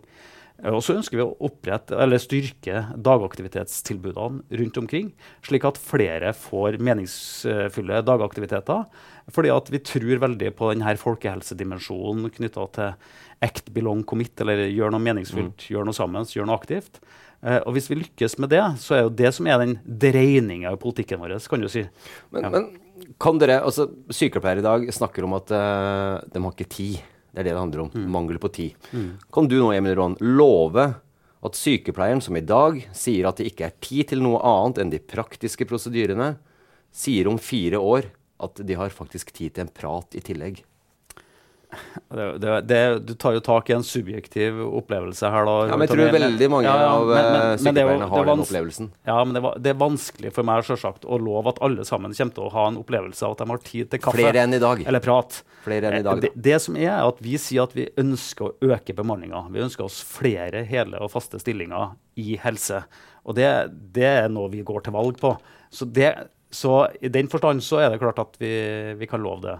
Og 0.62 0.84
så 0.86 0.94
ønsker 0.96 1.18
vi 1.18 1.24
å 1.26 1.34
opprette, 1.44 1.96
eller 1.98 2.22
styrke 2.22 2.84
dagaktivitetstilbudene 3.04 4.60
rundt 4.62 4.78
omkring, 4.80 5.10
slik 5.44 5.66
at 5.68 5.80
flere 5.82 6.30
får 6.38 6.78
meningsfulle 6.84 8.04
dagaktiviteter. 8.06 8.86
Fordi 9.34 9.52
at 9.52 9.72
vi 9.74 9.82
tror 9.84 10.22
veldig 10.24 10.54
på 10.56 10.70
denne 10.72 10.94
folkehelsedimensjonen 11.02 12.32
knytta 12.38 12.68
til 12.78 12.94
act, 13.44 13.74
belong, 13.76 14.06
commit, 14.08 14.36
eller 14.44 14.68
gjør 14.70 14.94
noe 14.94 15.04
meningsfullt, 15.04 15.66
mm. 15.66 15.70
gjør 15.74 15.90
noe 15.90 15.98
sammen, 15.98 16.30
gjør 16.30 16.48
noe 16.48 16.60
aktivt. 16.62 17.02
Uh, 17.44 17.60
og 17.66 17.74
hvis 17.76 17.90
vi 17.92 18.00
lykkes 18.00 18.38
med 18.40 18.54
det, 18.54 18.64
så 18.80 18.96
er 18.96 19.02
jo 19.04 19.16
det 19.20 19.34
som 19.36 19.50
er 19.52 19.60
den 19.60 19.76
dreininga 19.84 20.72
i 20.72 20.80
politikken 20.80 21.20
vår. 21.20 21.36
kan 21.50 21.66
du 21.66 21.68
si. 21.72 21.84
Men, 22.32 22.46
ja. 22.46 22.52
men 22.54 23.16
kan 23.20 23.42
dere, 23.42 23.60
altså 23.66 23.90
Sykepleiere 24.14 24.64
i 24.64 24.68
dag 24.70 24.86
snakker 24.96 25.28
om 25.28 25.36
at 25.36 25.52
uh, 25.52 26.22
de 26.24 26.40
har 26.40 26.56
ikke 26.56 26.72
tid. 26.72 27.02
Det 27.34 27.42
er 27.42 27.50
det 27.50 27.56
det 27.56 27.62
handler 27.62 27.86
om. 27.88 27.92
Mm. 27.94 28.10
Mangel 28.14 28.40
på 28.42 28.52
tid. 28.54 28.90
Mm. 28.94 29.08
Kan 29.34 29.50
du 29.50 29.58
nå, 29.58 29.72
Emil 29.74 29.98
Ron, 29.98 30.18
love 30.22 30.86
at 31.44 31.58
sykepleieren 31.60 32.22
som 32.24 32.38
i 32.38 32.46
dag 32.46 32.78
sier 32.96 33.28
at 33.28 33.42
det 33.42 33.50
ikke 33.50 33.68
er 33.68 33.80
tid 33.84 34.14
til 34.14 34.22
noe 34.24 34.40
annet 34.48 34.84
enn 34.84 34.94
de 34.94 35.02
praktiske 35.02 35.68
prosedyrene, 35.68 36.36
sier 36.94 37.28
om 37.28 37.42
fire 37.42 37.82
år 37.82 38.12
at 38.44 38.62
de 38.62 38.78
har 38.78 38.94
faktisk 38.94 39.34
tid 39.34 39.56
til 39.56 39.66
en 39.66 39.74
prat 39.74 40.16
i 40.16 40.22
tillegg? 40.24 40.62
Det, 42.14 42.26
det, 42.38 42.56
det, 42.70 42.80
du 43.08 43.14
tar 43.20 43.34
jo 43.38 43.42
tak 43.44 43.70
i 43.72 43.76
en 43.76 43.86
subjektiv 43.86 44.60
opplevelse 44.64 45.30
her. 45.34 45.48
Da, 45.48 45.56
ja, 45.70 45.78
men 45.78 45.88
Jeg 45.88 45.94
tror 45.96 46.12
veldig 46.14 46.50
mange 46.52 46.68
ja, 46.68 46.76
ja, 46.84 46.92
av 46.94 47.08
men, 47.10 47.18
men, 47.18 47.38
eh, 47.40 47.56
sykepleierne 47.62 48.10
har 48.12 48.28
den 48.30 48.44
opplevelsen. 48.44 48.92
Ja, 49.10 49.16
men 49.26 49.40
det, 49.40 49.72
er 49.72 49.80
vanskelig 49.82 50.34
for 50.36 50.48
meg 50.48 50.68
selvsagt 50.68 51.08
å 51.08 51.18
love 51.22 51.56
at 51.56 51.62
alle 51.66 51.86
sammen 51.88 52.14
kommer 52.18 52.38
til 52.38 52.46
å 52.46 52.52
ha 52.54 52.68
en 52.70 52.78
opplevelse 52.84 53.26
av 53.26 53.36
at 53.36 53.44
de 53.44 53.50
har 53.54 53.64
tid 53.66 53.90
til 53.94 54.04
kaffe 54.04 54.20
Flere 54.20 54.44
enn 54.46 54.58
i 54.58 54.62
dag. 54.62 54.84
eller 54.86 55.04
prat. 55.04 55.40
Flere 55.64 55.90
enn 55.90 56.00
i 56.02 56.06
dag, 56.06 56.22
da. 56.22 56.32
det, 56.50 56.60
som 56.62 56.78
er, 56.80 56.94
at 57.00 57.24
Vi 57.24 57.40
sier 57.42 57.66
at 57.66 57.74
vi 57.78 57.88
ønsker 58.00 58.50
å 58.52 58.74
øke 58.74 58.96
bemanninga. 58.98 59.46
Vi 59.54 59.64
ønsker 59.64 59.88
oss 59.88 60.02
flere 60.06 60.64
hele 60.70 61.02
og 61.02 61.12
faste 61.16 61.42
stillinger 61.42 61.96
i 62.20 62.38
helse. 62.44 62.84
Og 63.24 63.38
det, 63.40 63.50
er 64.04 64.32
noe 64.32 64.52
vi 64.52 64.64
går 64.66 64.86
til 64.86 64.96
valg 64.96 65.20
på. 65.22 65.36
Så, 65.74 65.88
så 66.54 66.74
i 67.02 67.12
den 67.12 67.30
forstand 67.32 67.64
så 67.66 67.82
er 67.82 67.94
det 67.94 68.02
klart 68.04 68.22
at 68.22 68.36
vi, 68.42 68.54
vi 69.00 69.10
kan 69.10 69.24
love 69.24 69.46
det. 69.48 69.60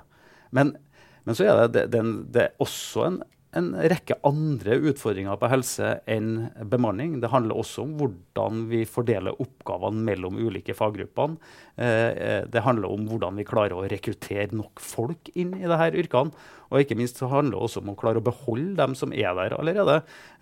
Men 0.54 0.76
men 1.24 1.38
så 1.38 1.48
er 1.48 1.68
det, 1.68 1.86
det, 1.94 2.04
det 2.34 2.42
er 2.48 2.64
også 2.64 3.08
en, 3.08 3.22
en, 3.58 3.70
rekke 3.92 4.18
andre 4.26 4.78
utfordringer 4.90 5.38
på 5.40 5.50
helse 5.52 5.92
enn 6.10 6.48
bemanning. 6.70 7.20
Det 7.22 7.32
handler 7.34 7.60
også 7.60 7.86
om 7.86 7.94
hvordan 8.00 8.66
vi 8.72 8.84
fordeler 8.90 9.40
oppgavene 9.44 10.04
mellom 10.08 10.40
ulike 10.42 10.76
faggruppene. 10.78 11.38
Eh, 11.76 12.10
eh, 12.10 12.42
det 12.50 12.66
handler 12.66 12.94
om 12.94 13.06
hvordan 13.10 13.40
vi 13.40 13.48
klarer 13.48 13.78
å 13.78 13.86
rekruttere 13.90 14.50
nok 14.54 14.82
folk 14.84 15.32
inn 15.36 15.56
i 15.58 15.66
disse 15.66 16.04
yrkene. 16.04 16.50
Og 16.74 16.82
ikke 16.82 16.98
minst 16.98 17.20
så 17.22 17.30
handler 17.30 17.54
det 17.54 17.66
også 17.68 17.84
om 17.84 17.92
å 17.92 17.98
klare 18.00 18.18
å 18.18 18.26
beholde 18.26 18.74
dem 18.80 18.96
som 18.98 19.14
er 19.14 19.36
der 19.38 19.54
allerede. 19.60 20.00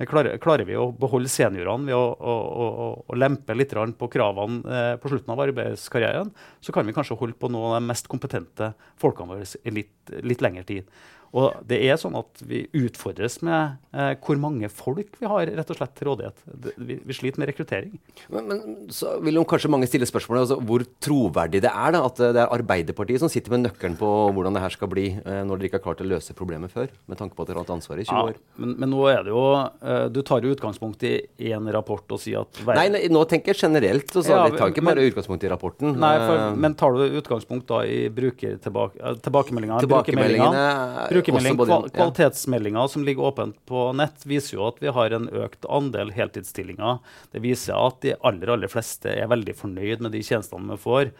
Klarer, 0.08 0.40
klarer 0.40 0.68
vi 0.68 0.78
å 0.80 0.88
beholde 0.96 1.32
seniorene 1.32 1.90
ved 1.90 1.98
å, 1.98 2.06
å, 2.16 2.36
å, 2.48 2.90
å 3.12 3.18
lempe 3.20 3.56
litt 3.58 3.76
på 3.76 4.12
kravene 4.12 4.62
eh, 4.64 4.94
på 5.02 5.12
slutten 5.12 5.34
av 5.36 5.44
arbeidskarrieren, 5.44 6.32
så 6.64 6.76
kan 6.76 6.88
vi 6.88 6.96
kanskje 6.96 7.20
holde 7.20 7.36
på 7.40 7.52
noen 7.52 7.74
av 7.74 7.82
de 7.82 7.90
mest 7.92 8.08
kompetente 8.12 8.72
folkene 9.02 9.36
våre 9.36 9.48
i 9.68 9.76
litt, 9.76 10.14
litt 10.24 10.44
lengre 10.44 10.64
tid. 10.68 10.88
Og 11.32 11.62
det 11.68 11.80
er 11.88 12.00
sånn 12.00 12.18
at 12.20 12.42
vi 12.44 12.66
utfordres 12.76 13.38
med 13.46 13.78
eh, 13.96 14.14
hvor 14.20 14.40
mange 14.42 14.68
folk 14.72 15.16
vi 15.22 15.30
har 15.32 15.48
rett 15.48 15.70
og 15.72 15.78
slett 15.80 15.94
til 15.96 16.10
rådighet. 16.10 16.42
Vi, 16.76 16.98
vi 17.08 17.16
sliter 17.16 17.40
med 17.40 17.52
rekruttering. 17.52 17.94
Men, 18.34 18.50
men, 18.50 18.74
så 18.92 19.14
vil 19.24 19.40
jo 19.40 19.46
kanskje 19.48 19.72
mange 19.72 19.88
stille 19.88 20.08
spørsmålet 20.10 20.44
altså, 20.44 20.58
hvor 20.68 20.84
troverdig 21.04 21.64
det 21.64 21.72
er 21.72 21.96
da, 21.96 22.04
at 22.10 22.20
det 22.20 22.42
er 22.44 22.52
Arbeiderpartiet 22.52 23.24
som 23.24 23.32
sitter 23.32 23.56
med 23.56 23.64
nøkkelen 23.64 23.96
på 24.00 24.10
hvordan 24.36 24.58
det 24.58 24.64
her 24.66 24.76
skal 24.76 24.92
bli, 24.92 25.08
eh, 25.22 25.42
når 25.48 25.62
dere 25.62 25.72
ikke 25.72 25.80
har 25.80 25.86
klart 25.86 26.04
å 26.04 26.10
løse 26.10 26.36
problemet 26.36 26.74
før? 26.74 26.92
Med 27.08 27.22
tanke 27.22 27.38
på 27.38 27.46
at 27.46 27.52
dere 27.52 27.62
har 27.62 27.68
hatt 27.68 27.74
ansvaret 27.78 28.04
i 28.04 28.10
20 28.10 28.34
år. 28.34 28.36
Ja, 28.36 28.64
men, 28.66 28.76
men, 28.84 28.92
nå 28.92 29.08
er 29.08 29.24
det 29.24 29.32
jo 29.32 29.46
eh, 29.56 30.06
Du 30.12 30.20
tar 30.28 30.44
jo 30.44 30.52
utgangspunkt 30.52 31.08
i 31.08 31.14
én 31.48 31.72
rapport 31.72 32.12
og 32.12 32.20
sier 32.20 32.44
at 32.44 32.60
Nei, 32.68 32.90
nei, 32.92 33.06
nå 33.12 33.24
tenker 33.30 33.54
jeg 33.54 33.70
generelt. 33.70 34.12
Altså, 34.12 34.36
ja, 34.36 34.44
vi 34.52 34.60
tar 34.60 34.76
ikke 34.76 34.84
bare 34.84 35.08
utgangspunkt 35.08 35.48
i 35.48 35.52
rapporten. 35.52 35.96
Nei, 36.02 36.14
for, 36.20 36.44
uh, 36.44 36.60
men 36.60 36.76
tar 36.76 36.96
du 36.98 37.18
utgangspunkt 37.22 37.70
da 37.72 37.82
i 37.88 38.04
brukertilbakemeldingene? 38.12 39.80
Tilbakemeldingene, 39.82 39.82
brukermeldingene 39.86 41.21
brukermelding, 41.22 41.58
kval 41.62 41.90
Kvalitetsmeldinga 41.94 42.86
som 42.92 43.06
ligger 43.08 43.32
åpent 43.32 43.58
på 43.70 43.88
nett, 43.98 44.26
viser 44.28 44.58
jo 44.58 44.68
at 44.68 44.82
vi 44.84 44.94
har 44.94 45.16
en 45.16 45.30
økt 45.30 45.68
andel 45.70 46.14
heltidsstillinger. 46.16 47.00
Det 47.32 47.44
viser 47.44 47.78
at 47.78 48.02
de 48.06 48.16
aller, 48.28 48.52
aller 48.52 48.72
fleste 48.72 49.14
er 49.14 49.32
veldig 49.32 49.56
fornøyd 49.58 50.06
med 50.06 50.16
de 50.16 50.24
tjenestene 50.26 50.74
vi 50.74 50.82
får. 50.82 51.12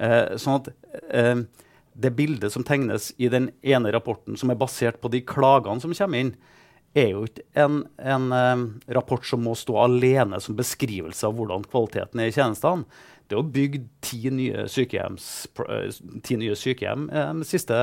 Eh, 0.00 0.36
sånn 0.40 0.60
at 0.60 0.70
eh, 1.12 1.44
det 2.00 2.14
bildet 2.16 2.54
som 2.54 2.64
tegnes 2.66 3.10
i 3.20 3.28
den 3.32 3.50
ene 3.62 3.92
rapporten, 3.92 4.38
som 4.40 4.52
er 4.52 4.60
basert 4.60 5.00
på 5.02 5.12
de 5.12 5.22
klagene 5.26 5.82
som 5.82 5.94
kommer 5.96 6.24
inn, 6.24 6.34
er 6.98 7.12
jo 7.12 7.22
ikke 7.28 7.44
en, 7.62 7.84
en 8.02 8.32
eh, 8.34 8.66
rapport 8.96 9.26
som 9.26 9.44
må 9.46 9.54
stå 9.58 9.76
alene 9.84 10.40
som 10.42 10.58
beskrivelse 10.58 11.28
av 11.28 11.36
hvordan 11.38 11.68
kvaliteten 11.70 12.22
er 12.22 12.32
i 12.32 12.34
tjenestene 12.34 12.88
det 13.30 13.36
er 13.36 13.44
jo 13.44 13.50
bygd 13.54 13.84
ti 14.02 14.30
nye, 14.34 14.64
eh, 14.66 15.98
ti 16.26 16.36
nye 16.40 16.56
sykehjem 16.58 17.04
eh, 17.14 17.28
de 17.38 17.46
siste 17.46 17.76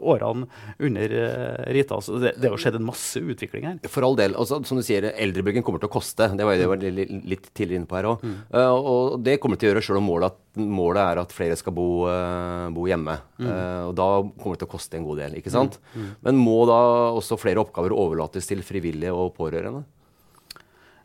årene 0.00 0.46
under 0.80 1.14
eh, 1.20 1.66
Rita. 1.76 1.98
Så 2.00 2.16
det, 2.22 2.32
det 2.40 2.48
har 2.48 2.56
jo 2.56 2.62
skjedd 2.62 2.78
en 2.78 2.86
masse 2.88 3.20
utvikling 3.20 3.66
her. 3.68 3.76
For 3.92 4.06
all 4.06 4.16
del. 4.16 4.38
Også, 4.40 4.62
som 4.64 4.80
du 4.80 4.84
sier, 4.86 5.10
eldrebyggen 5.12 5.66
kommer 5.66 5.82
til 5.82 5.90
å 5.90 5.92
koste. 5.92 6.30
Det 6.32 6.48
var 6.48 6.56
jeg 6.56 6.72
var 6.72 6.80
litt 6.80 7.50
tidligere 7.52 7.82
inne 7.82 7.90
på 7.90 7.98
her 7.98 8.08
òg. 8.14 8.24
Mm. 8.24 8.40
Uh, 8.56 8.88
og 8.94 9.20
det 9.26 9.36
kommer 9.42 9.60
til 9.60 9.68
å 9.68 9.74
gjøre 9.74 9.84
sjøl 9.84 10.00
om 10.00 10.08
målet, 10.08 10.40
målet, 10.56 11.02
er 11.04 11.22
at 11.26 11.36
flere 11.36 11.60
skal 11.60 11.76
bo, 11.76 11.88
uh, 12.08 12.72
bo 12.72 12.88
hjemme. 12.88 13.20
Mm. 13.36 13.52
Uh, 13.52 13.84
og 13.90 13.94
da 14.00 14.10
kommer 14.32 14.56
det 14.56 14.64
til 14.64 14.70
å 14.70 14.74
koste 14.78 14.96
en 14.96 15.08
god 15.10 15.24
del. 15.26 15.40
ikke 15.42 15.52
sant? 15.52 15.76
Mm. 15.92 16.00
mm. 16.00 16.10
Men 16.24 16.40
må 16.40 16.58
da 16.70 16.80
også 17.20 17.36
flere 17.40 17.60
oppgaver 17.60 17.92
overlates 17.92 18.48
til 18.48 18.64
frivillige 18.64 19.12
og 19.12 19.34
pårørende? 19.36 19.84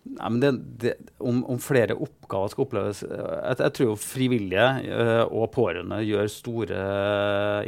Nei, 0.05 0.27
men 0.29 0.41
det, 0.41 0.51
det, 0.83 0.93
om, 1.17 1.39
om, 1.49 1.57
flere 1.61 1.95
oppgaver 1.97 2.51
skal 2.51 2.65
oppleves 2.67 2.99
Jeg, 3.03 3.55
jeg 3.57 3.73
tror 3.79 3.95
frivillige 3.97 4.67
uh, 4.85 5.23
og 5.25 5.49
pårørende 5.55 6.03
gjør 6.05 6.29
store 6.29 6.81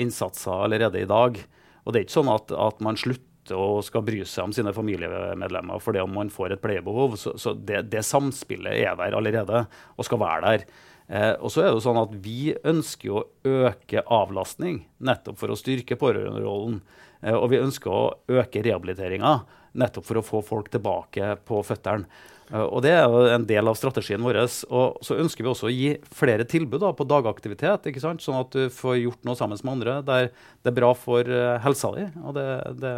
innsatser 0.02 0.68
allerede 0.68 1.02
i 1.02 1.10
dag. 1.10 1.40
Og 1.84 1.94
det 1.94 2.00
er 2.00 2.06
ikke 2.06 2.20
sånn 2.20 2.30
at, 2.32 2.54
at 2.54 2.84
man 2.86 3.00
slutter 3.00 3.58
å 3.58 3.80
skal 3.86 4.04
bry 4.04 4.20
seg 4.28 4.50
om 4.50 4.54
sine 4.56 4.74
familiemedlemmer 4.76 5.80
fordi 5.80 6.02
om 6.04 6.14
man 6.14 6.32
får 6.34 6.56
et 6.56 6.64
pleiebehov. 6.64 7.16
Så, 7.20 7.34
så 7.42 7.56
det, 7.58 7.86
det, 7.94 8.04
samspillet 8.06 8.84
er 8.84 8.98
der 9.00 9.18
allerede 9.18 9.64
og 9.96 10.08
skal 10.08 10.22
være 10.22 10.52
der. 10.52 10.68
Eh, 11.08 11.34
og 11.40 11.52
så 11.54 11.64
er 11.64 11.70
det 11.70 11.78
jo 11.78 11.84
sånn 11.86 12.02
at 12.02 12.16
Vi 12.24 12.54
ønsker 12.68 13.14
å 13.16 13.26
øke 13.48 14.04
avlastning 14.04 14.82
nettopp 15.00 15.40
for 15.40 15.54
å 15.54 15.60
styrke 15.60 16.00
pårørenderollen. 16.00 16.82
Eh, 17.22 17.36
og 17.36 17.50
vi 17.54 17.62
ønsker 17.64 17.94
å 17.94 18.40
øke 18.40 18.64
rehabiliteringa 18.66 19.40
nettopp 19.78 20.08
for 20.08 20.20
å 20.20 20.26
få 20.26 20.42
folk 20.46 20.72
tilbake 20.74 21.36
på 21.48 21.62
føttene. 21.66 22.10
Uh, 22.48 22.64
og 22.64 22.82
Det 22.86 22.94
er 22.96 23.04
jo 23.04 23.26
en 23.28 23.46
del 23.48 23.68
av 23.68 23.76
strategien 23.76 24.24
vår. 24.24 24.40
Og 24.72 25.02
Så 25.04 25.18
ønsker 25.20 25.44
vi 25.44 25.52
også 25.52 25.68
å 25.68 25.74
gi 25.74 25.92
flere 26.16 26.48
tilbud 26.48 26.82
da, 26.84 26.94
på 26.96 27.08
dagaktivitet, 27.08 27.90
ikke 27.92 28.04
sant? 28.04 28.24
sånn 28.24 28.40
at 28.40 28.56
du 28.56 28.72
får 28.74 29.02
gjort 29.02 29.28
noe 29.28 29.40
sammen 29.40 29.60
med 29.60 29.74
andre 29.76 30.00
der 30.08 30.32
det 30.32 30.72
er 30.72 30.80
bra 30.80 30.94
for 30.98 31.28
uh, 31.28 31.58
helsa 31.64 31.92
di. 31.98 32.08
og 32.24 32.38
det, 32.38 32.48
det 32.82 32.96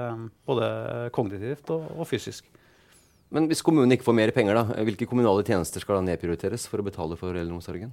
Både 0.50 0.70
kognitivt 1.16 1.74
og, 1.74 1.90
og, 1.98 2.06
fysisk. 2.10 2.46
Men 3.36 3.50
hvis 3.50 3.62
kommunen 3.66 3.94
ikke 3.94 4.08
får 4.08 4.18
mer 4.18 4.32
penger, 4.34 4.58
da, 4.58 4.84
hvilke 4.88 5.08
kommunale 5.10 5.46
tjenester 5.46 5.84
skal 5.84 6.00
da 6.00 6.08
nedprioriteres 6.08 6.66
for 6.70 6.82
å 6.82 6.88
betale 6.88 7.18
for 7.20 7.38
eldreomsorgen? 7.38 7.92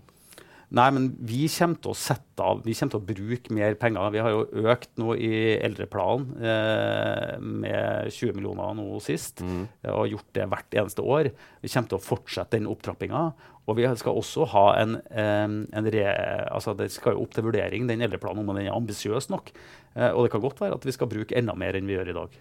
Nei, 0.75 0.87
men 0.91 1.05
vi 1.23 1.45
kommer 1.53 1.79
til 1.79 1.93
å 1.93 1.99
sette 1.99 2.43
av, 2.43 2.65
vi 2.67 2.75
kommer 2.75 2.97
til 2.97 2.99
å 2.99 3.07
bruke 3.07 3.55
mer 3.55 3.77
penger. 3.79 4.09
Vi 4.11 4.23
har 4.25 4.33
jo 4.33 4.65
økt 4.73 4.91
nå 4.99 5.15
i 5.15 5.37
eldreplanen 5.63 6.33
eh, 6.43 7.37
med 7.39 8.11
20 8.11 8.35
millioner 8.35 8.75
nå 8.75 8.99
sist. 9.05 9.45
Mm. 9.47 9.69
Og 9.93 10.17
gjort 10.17 10.33
det 10.35 10.49
hvert 10.51 10.79
eneste 10.83 11.05
år. 11.07 11.31
Vi 11.63 11.71
kommer 11.71 11.93
til 11.93 12.01
å 12.01 12.03
fortsette 12.03 12.59
den 12.59 12.67
opptrappinga. 12.73 13.23
Og 13.67 13.79
vi 13.79 13.87
skal 13.99 14.19
også 14.19 14.49
ha 14.57 14.67
en, 14.81 14.99
eh, 15.07 15.47
en 15.47 15.91
re, 15.95 16.05
altså 16.51 16.75
Det 16.79 16.91
skal 16.95 17.15
jo 17.15 17.23
opp 17.23 17.39
til 17.39 17.47
vurdering, 17.47 17.87
den 17.87 18.03
eldreplanen, 18.03 18.43
om 18.43 18.55
den 18.55 18.67
er 18.67 18.75
ambisiøs 18.75 19.31
nok. 19.31 19.55
Eh, 19.95 20.11
og 20.11 20.27
det 20.27 20.35
kan 20.35 20.43
godt 20.43 20.67
være 20.67 20.81
at 20.81 20.87
vi 20.87 20.99
skal 20.99 21.11
bruke 21.15 21.39
enda 21.39 21.55
mer 21.55 21.79
enn 21.79 21.87
vi 21.87 21.95
gjør 21.95 22.11
i 22.11 22.19
dag. 22.19 22.39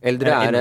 Eldre 0.00 0.32
er, 0.32 0.56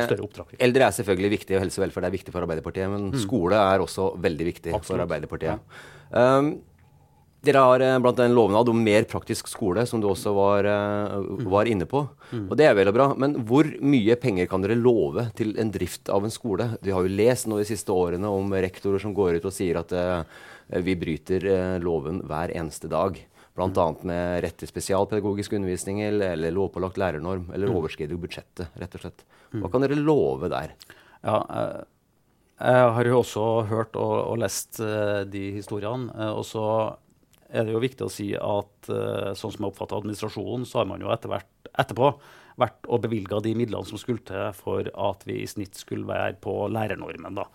eldre 0.60 0.88
er 0.90 0.96
selvfølgelig 0.96 1.30
viktig, 1.38 1.56
og 1.56 1.64
helse 1.64 1.80
og 1.80 1.86
velferd 1.86 2.10
er 2.10 2.16
viktig 2.18 2.34
for 2.34 2.44
Arbeiderpartiet. 2.44 2.90
Men 2.92 3.14
skole 3.22 3.56
er 3.56 3.84
også 3.84 4.12
veldig 4.20 4.50
viktig 4.50 4.74
for 4.84 5.00
Arbeiderpartiet. 5.00 5.62
Arbeiderpartiet. 5.62 5.96
Um, 6.12 6.58
dere 7.46 7.62
har 7.64 7.84
eh, 7.84 7.98
blant 8.04 8.20
en 8.20 8.34
lovnad 8.36 8.68
om 8.68 8.80
mer 8.84 9.06
praktisk 9.08 9.48
skole, 9.48 9.86
som 9.88 10.02
du 10.04 10.10
også 10.10 10.34
var, 10.36 10.68
eh, 10.68 11.46
var 11.48 11.70
inne 11.72 11.88
på. 11.88 12.02
Og 12.42 12.56
det 12.60 12.68
er 12.68 12.76
vel 12.76 12.92
og 12.92 12.98
bra. 12.98 13.08
Men 13.16 13.38
hvor 13.48 13.68
mye 13.80 14.18
penger 14.20 14.50
kan 14.52 14.64
dere 14.66 14.76
love 14.76 15.30
til 15.40 15.54
en 15.62 15.72
drift 15.72 16.12
av 16.12 16.28
en 16.28 16.36
skole? 16.36 16.74
Vi 16.84 16.92
har 16.92 17.06
jo 17.06 17.16
lest 17.16 17.48
nå 17.48 17.62
de 17.62 17.68
siste 17.70 17.96
årene 17.96 18.28
om 18.28 18.52
rektorer 18.52 19.00
som 19.00 19.16
går 19.16 19.40
ut 19.40 19.48
og 19.48 19.56
sier 19.56 19.80
at 19.80 19.96
uh, 19.96 20.28
vi 20.84 20.98
bryter 21.00 21.48
uh, 21.48 21.78
loven 21.80 22.20
hver 22.28 22.52
eneste 22.60 22.92
dag. 22.92 23.16
Bl.a. 23.60 23.88
med 24.08 24.40
rett 24.46 24.58
til 24.62 24.70
spesialpedagogisk 24.72 25.54
undervisning 25.58 26.02
eller, 26.06 26.38
eller 26.38 26.56
lovpålagt 26.56 27.00
lærernorm. 27.02 27.50
Eller 27.56 27.74
overskrider 27.76 28.20
budsjettet, 28.20 28.72
rett 28.80 28.96
og 28.96 29.04
slett. 29.04 29.26
Hva 29.60 29.72
kan 29.72 29.84
dere 29.84 30.00
love 30.00 30.50
der? 30.52 30.74
Ja, 31.26 31.38
eh, 31.44 31.80
jeg 32.60 32.90
har 32.96 33.08
jo 33.08 33.20
også 33.22 33.46
hørt 33.70 33.96
og, 34.00 34.16
og 34.32 34.42
lest 34.42 34.82
eh, 34.84 35.22
de 35.30 35.46
historiene. 35.60 36.12
eh, 36.16 36.32
og 36.32 36.46
så 36.48 36.66
er 37.50 37.66
det 37.66 37.74
jo 37.74 37.82
viktig 37.82 38.06
å 38.06 38.12
si 38.14 38.28
at 38.38 38.90
sånn 39.34 39.54
som 39.56 39.64
jeg 39.64 39.72
oppfatter 39.72 39.98
administrasjonen, 39.98 40.68
så 40.70 40.84
har 40.84 40.90
man 40.92 41.02
jo 41.02 41.10
etter 41.10 41.32
hvert 41.32 41.70
etterpå 41.82 42.12
vært 42.62 42.86
og 42.86 43.02
bevilga 43.08 43.40
de 43.42 43.56
midlene 43.58 43.90
som 43.90 43.98
skulle 43.98 44.22
til 44.28 44.52
for 44.54 44.86
at 44.86 45.26
vi 45.26 45.40
i 45.42 45.48
snitt 45.50 45.80
skulle 45.80 46.06
være 46.06 46.36
på 46.44 46.54
lærernormen. 46.70 47.40
da. 47.40 47.48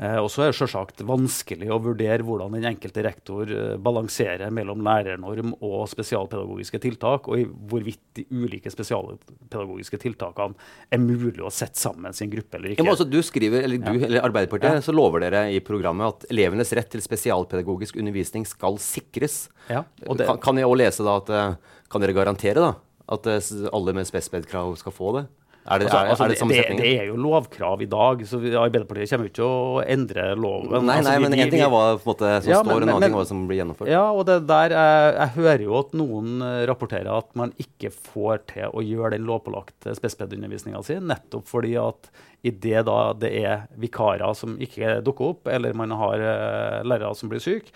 Eh, 0.00 0.16
og 0.16 0.30
så 0.32 0.46
er 0.46 0.48
det 0.48 0.56
selvsagt 0.56 1.02
vanskelig 1.04 1.66
å 1.74 1.76
vurdere 1.84 2.24
hvordan 2.24 2.54
den 2.56 2.64
enkelte 2.70 3.02
rektor 3.04 3.50
eh, 3.52 3.74
balanserer 3.84 4.48
mellom 4.54 4.80
lærernorm 4.86 5.50
og 5.60 5.82
spesialpedagogiske 5.92 6.80
tiltak, 6.80 7.28
og 7.28 7.50
hvorvidt 7.68 8.00
de 8.16 8.24
ulike 8.32 8.72
spesialpedagogiske 8.72 10.00
tiltakene 10.00 10.56
er 10.88 11.02
mulig 11.04 11.42
å 11.44 11.52
sette 11.52 11.76
sammen 11.82 12.08
en 12.10 12.32
gruppe 12.32 12.56
eller 12.56 12.72
Ja, 12.72 12.76
ikke. 12.78 12.86
men 12.86 12.94
altså, 12.94 13.08
du 13.12 13.18
skriver, 13.26 13.66
eller 13.66 13.82
du, 13.84 13.92
eller 14.06 14.24
Arbeiderpartiet, 14.24 14.80
så 14.86 14.94
lover 14.96 15.26
dere 15.26 15.44
i 15.52 15.60
programmet 15.64 16.14
at 16.14 16.30
elevenes 16.32 16.72
rett 16.76 16.88
til 16.94 17.04
spesialpedagogisk 17.04 18.00
undervisning 18.00 18.48
skal 18.48 18.80
sikres. 18.80 19.50
Ja, 19.68 19.84
det- 20.00 20.26
kan, 20.26 20.40
kan 20.40 20.56
jeg 20.56 20.64
også 20.70 20.80
lese 20.80 21.04
da 21.04 21.18
at 21.20 21.28
eh, 21.30 21.76
Kan 21.90 22.00
dere 22.04 22.14
garantere 22.14 22.54
da 22.62 22.72
at 23.10 23.26
alle 23.74 23.92
med 23.92 24.06
spesped-krav 24.06 24.76
skal 24.78 24.92
få 24.94 25.12
det? 25.18 25.24
Er 25.68 25.78
det, 25.78 25.86
Altså, 25.90 25.98
er, 26.00 26.08
altså, 26.08 26.24
er 26.24 26.28
det 26.32 26.38
samme 26.40 26.54
det, 26.56 26.76
det 26.80 26.90
er 27.02 27.04
jo 27.10 27.16
lovkrav 27.20 27.82
i 27.84 27.86
dag, 27.92 28.22
så 28.26 28.38
vi, 28.40 28.48
Arbeiderpartiet 28.56 29.10
kommer 29.12 29.26
jo 29.28 29.30
ikke 29.34 29.44
å 29.44 29.82
endre 29.92 30.22
loven. 30.40 30.70
Nei, 30.86 30.96
Altså, 30.96 31.10
nei, 31.10 31.16
vi- 31.18 31.22
men 31.28 31.34
én 31.38 31.50
ting 31.52 31.60
er 31.60 31.68
hva 31.68 31.82
som 32.00 32.14
Ja, 32.24 32.40
står, 32.40 32.64
men- 32.64 32.76
en 32.82 32.88
annen 32.88 32.88
men- 32.88 33.02
ting 33.02 33.12
er 33.12 33.18
hva 33.20 33.26
som 33.28 33.42
blir 33.46 33.58
gjennomført. 33.60 33.88
Ja, 33.92 34.06
og 34.10 34.24
det 34.26 34.46
der, 34.48 34.70
jeg, 34.70 35.14
jeg 35.20 35.28
hører 35.36 35.60
jo 35.66 35.78
at 35.78 35.92
noen 35.92 36.42
eh, 36.42 36.66
rapporterer 36.66 37.12
at 37.18 37.36
man 37.36 37.52
ikke 37.60 37.92
får 37.92 38.38
til 38.48 38.70
å 38.72 38.80
gjøre 38.80 39.10
den 39.12 39.26
lovpålagte 39.28 39.94
spesped-undervisninga 40.00 40.82
si, 40.82 40.94
nettopp 40.94 41.44
fordi 41.46 41.76
at 41.76 42.08
i 42.42 42.50
det 42.50 42.86
da 42.86 43.12
det 43.12 43.30
er 43.44 43.68
vikarer 43.78 44.34
som 44.34 44.56
ikke 44.56 45.02
dukker 45.04 45.28
opp, 45.36 45.46
eller 45.46 45.74
man 45.74 45.90
har 45.90 46.14
eh, 46.14 46.82
lærere 46.88 47.14
som 47.14 47.28
blir 47.28 47.38
syke, 47.38 47.68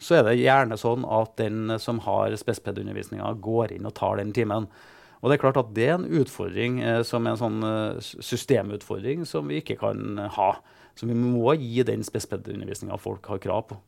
så 0.00 0.18
er 0.18 0.22
det 0.24 0.38
gjerne 0.40 0.72
sånn 0.80 1.04
at 1.04 1.36
den 1.36 1.78
som 1.78 1.98
har 2.00 2.30
spesped-undervisninga, 2.30 3.38
går 3.40 3.72
inn 3.76 3.86
og 3.86 3.94
tar 3.94 4.16
den 4.16 4.32
timen. 4.32 4.66
Og 5.22 5.30
det 5.30 5.36
er 5.36 5.42
klart 5.42 5.60
at 5.60 5.72
det 5.76 5.86
er 5.88 5.96
en 5.96 6.08
utfordring 6.20 6.80
eh, 6.84 7.02
som 7.06 7.26
er 7.26 7.34
en 7.34 7.40
sånn 7.40 7.66
eh, 7.66 8.00
systemutfordring 8.04 9.24
som 9.28 9.48
vi 9.50 9.62
ikke 9.62 9.78
kan 9.80 10.20
eh, 10.20 10.32
ha. 10.36 10.50
Så 10.96 11.08
vi 11.08 11.16
må 11.16 11.54
gi 11.60 11.84
den 11.86 12.04
spesped-undervisninga 12.06 12.98
folk 13.00 13.26
har 13.32 13.40
krav 13.42 13.66
på. 13.70 13.80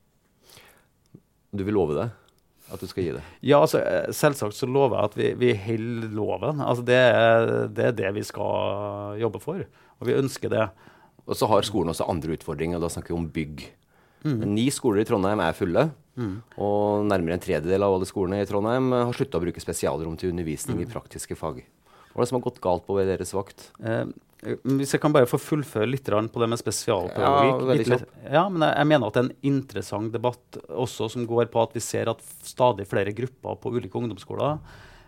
Du 1.57 1.65
vil 1.65 1.77
love 1.77 1.97
det? 1.97 2.09
At 2.69 2.83
du 2.85 2.89
skal 2.91 3.07
gi 3.07 3.15
det? 3.17 3.23
Ja, 3.41 3.63
altså, 3.63 3.81
eh, 3.81 4.11
Selvsagt 4.13 4.57
så 4.57 4.69
lover 4.69 4.99
jeg 4.99 5.11
at 5.11 5.19
vi, 5.19 5.29
vi 5.41 5.53
holder 5.57 6.13
loven. 6.17 6.61
Altså, 6.65 6.85
det, 6.85 6.99
er, 6.99 7.53
det 7.73 7.87
er 7.91 7.97
det 8.03 8.13
vi 8.19 8.27
skal 8.29 9.17
jobbe 9.21 9.41
for. 9.43 9.65
Og 9.99 10.09
vi 10.09 10.17
ønsker 10.19 10.53
det. 10.53 10.69
Og 11.29 11.37
så 11.37 11.49
har 11.49 11.65
skolen 11.67 11.93
også 11.93 12.09
andre 12.09 12.37
utfordringer, 12.37 12.81
da 12.81 12.91
snakker 12.93 13.15
vi 13.15 13.21
om 13.21 13.31
bygg. 13.33 13.65
Mm. 14.25 14.45
Ni 14.57 14.69
skoler 14.75 15.03
i 15.03 15.09
Trondheim 15.09 15.41
er 15.45 15.57
fulle, 15.57 15.89
og 16.59 17.05
nærmere 17.09 17.37
en 17.39 17.43
tredjedel 17.45 17.85
av 17.87 17.95
alle 17.97 18.09
skolene 18.09 18.43
i 18.43 18.47
Trondheim 18.49 18.93
eh, 18.93 19.05
har 19.09 19.17
slutta 19.17 19.39
å 19.39 19.45
bruke 19.45 19.63
spesialrom 19.63 20.17
til 20.19 20.33
undervisning 20.33 20.79
Mm. 20.79 20.85
i 20.87 20.93
praktiske 20.93 21.37
fag. 21.39 21.63
Hva 22.13 22.23
er 22.23 22.25
det 22.25 22.29
som 22.31 22.41
har 22.41 22.47
gått 22.51 22.61
galt 22.65 22.87
på 22.87 22.97
ved 22.99 23.07
deres 23.11 23.33
vakt? 23.37 23.71
Eh, 23.83 24.07
hvis 24.65 24.93
jeg 24.95 25.01
kan 25.03 25.13
bare 25.13 25.27
få 25.27 25.39
fullføre 25.39 25.89
litt 25.91 26.05
på 26.07 26.41
det 26.41 26.49
med 26.49 26.59
spesialpedagogikk. 26.59 27.89
Ja, 28.25 28.31
ja, 28.33 28.49
men 28.49 28.63
jeg, 28.63 28.77
jeg 28.77 28.87
mener 28.87 29.07
at 29.09 29.15
det 29.15 29.23
er 29.23 29.29
en 29.29 29.39
interessant 29.43 30.13
debatt 30.13 30.59
også 30.71 31.09
som 31.11 31.27
går 31.27 31.47
på 31.51 31.63
at 31.63 31.75
vi 31.75 31.81
ser 31.81 32.09
at 32.09 32.23
stadig 32.47 32.87
flere 32.87 33.13
grupper 33.13 33.59
på 33.59 33.73
ulike 33.75 33.99
ungdomsskoler 33.99 34.59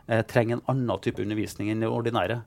eh, 0.09 0.23
trenger 0.27 0.59
en 0.59 0.65
annen 0.75 0.99
type 1.03 1.23
undervisning 1.23 1.71
enn 1.71 1.81
det 1.85 1.91
ordinære. 1.91 2.41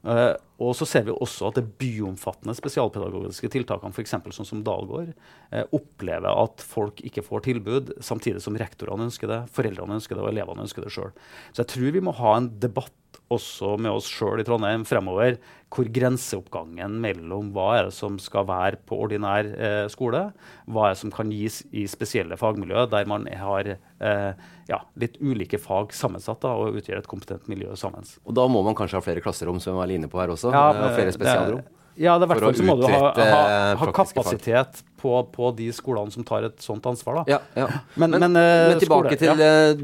Eh, 0.00 0.32
og 0.60 0.72
så 0.76 0.86
ser 0.88 1.04
vi 1.06 1.12
også 1.12 1.48
at 1.50 1.58
det 1.58 1.66
byomfattende 1.80 2.54
spesialpedagogiske 2.56 3.50
tiltakene, 3.52 3.92
f.eks. 3.96 4.14
sånn 4.36 4.48
som 4.48 4.62
Dalgård, 4.64 5.12
uh, 5.54 5.64
opplever 5.76 6.28
at 6.28 6.60
folk 6.64 7.00
ikke 7.04 7.24
får 7.24 7.46
tilbud, 7.46 7.94
samtidig 8.04 8.42
som 8.44 8.58
rektorene 8.60 9.08
ønsker 9.08 9.30
det, 9.30 9.40
foreldrene 9.56 9.96
ønsker 9.96 10.18
det 10.18 10.24
og 10.24 10.32
elevene 10.34 10.66
ønsker 10.66 10.84
det 10.84 10.92
sjøl. 10.92 11.14
Så 11.52 11.64
jeg 11.64 11.72
tror 11.72 11.96
vi 11.96 12.04
må 12.04 12.12
ha 12.20 12.34
en 12.36 12.50
debatt 12.60 12.92
også 13.30 13.76
med 13.78 13.92
oss 13.94 14.08
sjøl 14.10 14.40
i 14.42 14.44
Trondheim 14.46 14.82
fremover, 14.88 15.36
hvor 15.70 15.86
grenseoppgangen 15.94 16.96
mellom 17.02 17.52
hva 17.54 17.66
er 17.78 17.84
det 17.88 17.94
som 17.94 18.16
skal 18.18 18.46
være 18.48 18.80
på 18.90 18.98
ordinær 19.04 19.46
eh, 19.54 19.84
skole, 19.92 20.24
hva 20.66 20.88
er 20.88 20.96
det 20.96 21.00
som 21.04 21.12
kan 21.14 21.30
gis 21.30 21.60
i 21.70 21.84
spesielle 21.90 22.34
fagmiljø, 22.40 22.88
der 22.90 23.06
man 23.10 23.26
har 23.38 23.70
eh, 23.76 24.30
ja, 24.70 24.80
litt 24.98 25.20
ulike 25.22 25.60
fag 25.62 25.94
sammensatt 25.94 26.42
da, 26.42 26.56
og 26.58 26.80
utgjør 26.80 27.04
et 27.04 27.10
kompetent 27.10 27.46
miljø 27.50 27.74
sammen. 27.78 28.02
Og 28.26 28.34
da 28.34 28.48
må 28.50 28.64
man 28.66 28.74
kanskje 28.78 28.98
ha 28.98 29.04
flere 29.06 29.22
klasserom, 29.24 29.62
som 29.62 29.76
vi 29.76 29.82
var 29.84 29.94
inne 29.94 30.10
på 30.10 30.18
her 30.22 30.34
også. 30.34 30.50
Ja, 30.54 30.66
eh, 30.74 30.82
og 30.88 30.98
flere 30.98 31.14
spesialrom. 31.14 31.62
Ja, 32.00 32.14
det 32.16 32.24
er 32.24 32.30
hvert 32.30 32.44
fall 32.46 32.54
så 32.56 32.64
må 32.64 32.74
du 32.80 32.84
ha, 32.88 32.98
ha, 33.12 33.40
ha 33.76 33.86
kapasitet 33.92 34.78
på, 35.02 35.10
på 35.34 35.48
de 35.58 35.66
skolene 35.74 36.12
som 36.14 36.24
tar 36.24 36.46
et 36.46 36.62
sånt 36.64 36.86
ansvar. 36.88 37.18
Da. 37.20 37.34
Ja, 37.34 37.40
ja. 37.58 37.66
Men- 38.00 38.14
Men, 38.14 38.20
men, 38.30 38.36
eh, 38.40 38.68
men 38.72 38.78
tilbake 38.80 39.16
skole, 39.16 39.18
til 39.20 39.42
ja. 39.42 39.48
eh, 39.70 39.82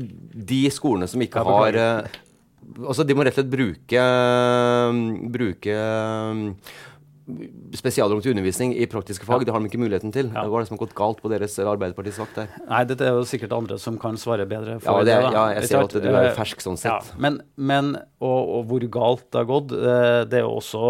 de 0.55 0.61
skolene 0.73 1.09
som 1.11 1.21
ikke 1.21 1.43
har 1.45 1.77
eh, 1.83 2.17
Altså, 2.83 3.07
de 3.07 3.15
må 3.15 3.25
rett 3.27 3.37
og 3.37 3.41
slett 3.41 3.53
bruke, 3.53 4.05
bruke 5.33 5.75
eh, 5.77 6.85
spesialrom 7.75 8.21
til 8.23 8.35
undervisning 8.37 8.73
i 8.79 8.87
praktiske 8.91 9.27
fag. 9.27 9.43
Det 9.47 9.55
har 9.55 9.63
de 9.63 9.67
ikke 9.71 9.81
muligheten 9.83 10.13
til. 10.15 10.29
Ja. 10.31 10.45
Hva 10.47 10.61
er 10.61 10.65
det 10.65 10.69
som 10.71 10.77
har 10.77 10.83
gått 10.85 10.95
galt 10.99 11.23
på 11.23 11.31
deres 11.33 11.57
eller 11.59 11.73
Arbeiderpartiets 11.75 12.21
vakt 12.23 12.39
der? 12.39 12.53
Nei, 12.71 12.83
dette 12.87 13.07
er 13.07 13.17
jo 13.19 13.25
sikkert 13.27 13.55
andre 13.57 13.79
som 13.83 13.99
kan 14.03 14.19
svare 14.21 14.47
bedre. 14.49 14.79
Ja, 14.79 14.97
det 15.03 15.11
det, 15.11 15.33
ja, 15.35 15.45
jeg 15.57 15.71
ser 15.71 15.83
at 15.83 15.97
du 15.97 16.07
er 16.07 16.19
Eh, 16.31 16.35
fersk 16.39 16.63
sånn 16.63 16.79
sett. 16.79 16.93
Ja, 16.93 17.19
men, 17.23 17.41
men 17.59 17.95
og, 18.23 18.41
og 18.61 18.69
hvor 18.71 18.87
galt 18.99 19.27
det 19.31 19.43
har 19.43 19.49
gått 19.51 19.75
eh, 19.77 20.21
Det 20.27 20.39
er 20.39 20.47
jo 20.47 20.55
også 20.61 20.83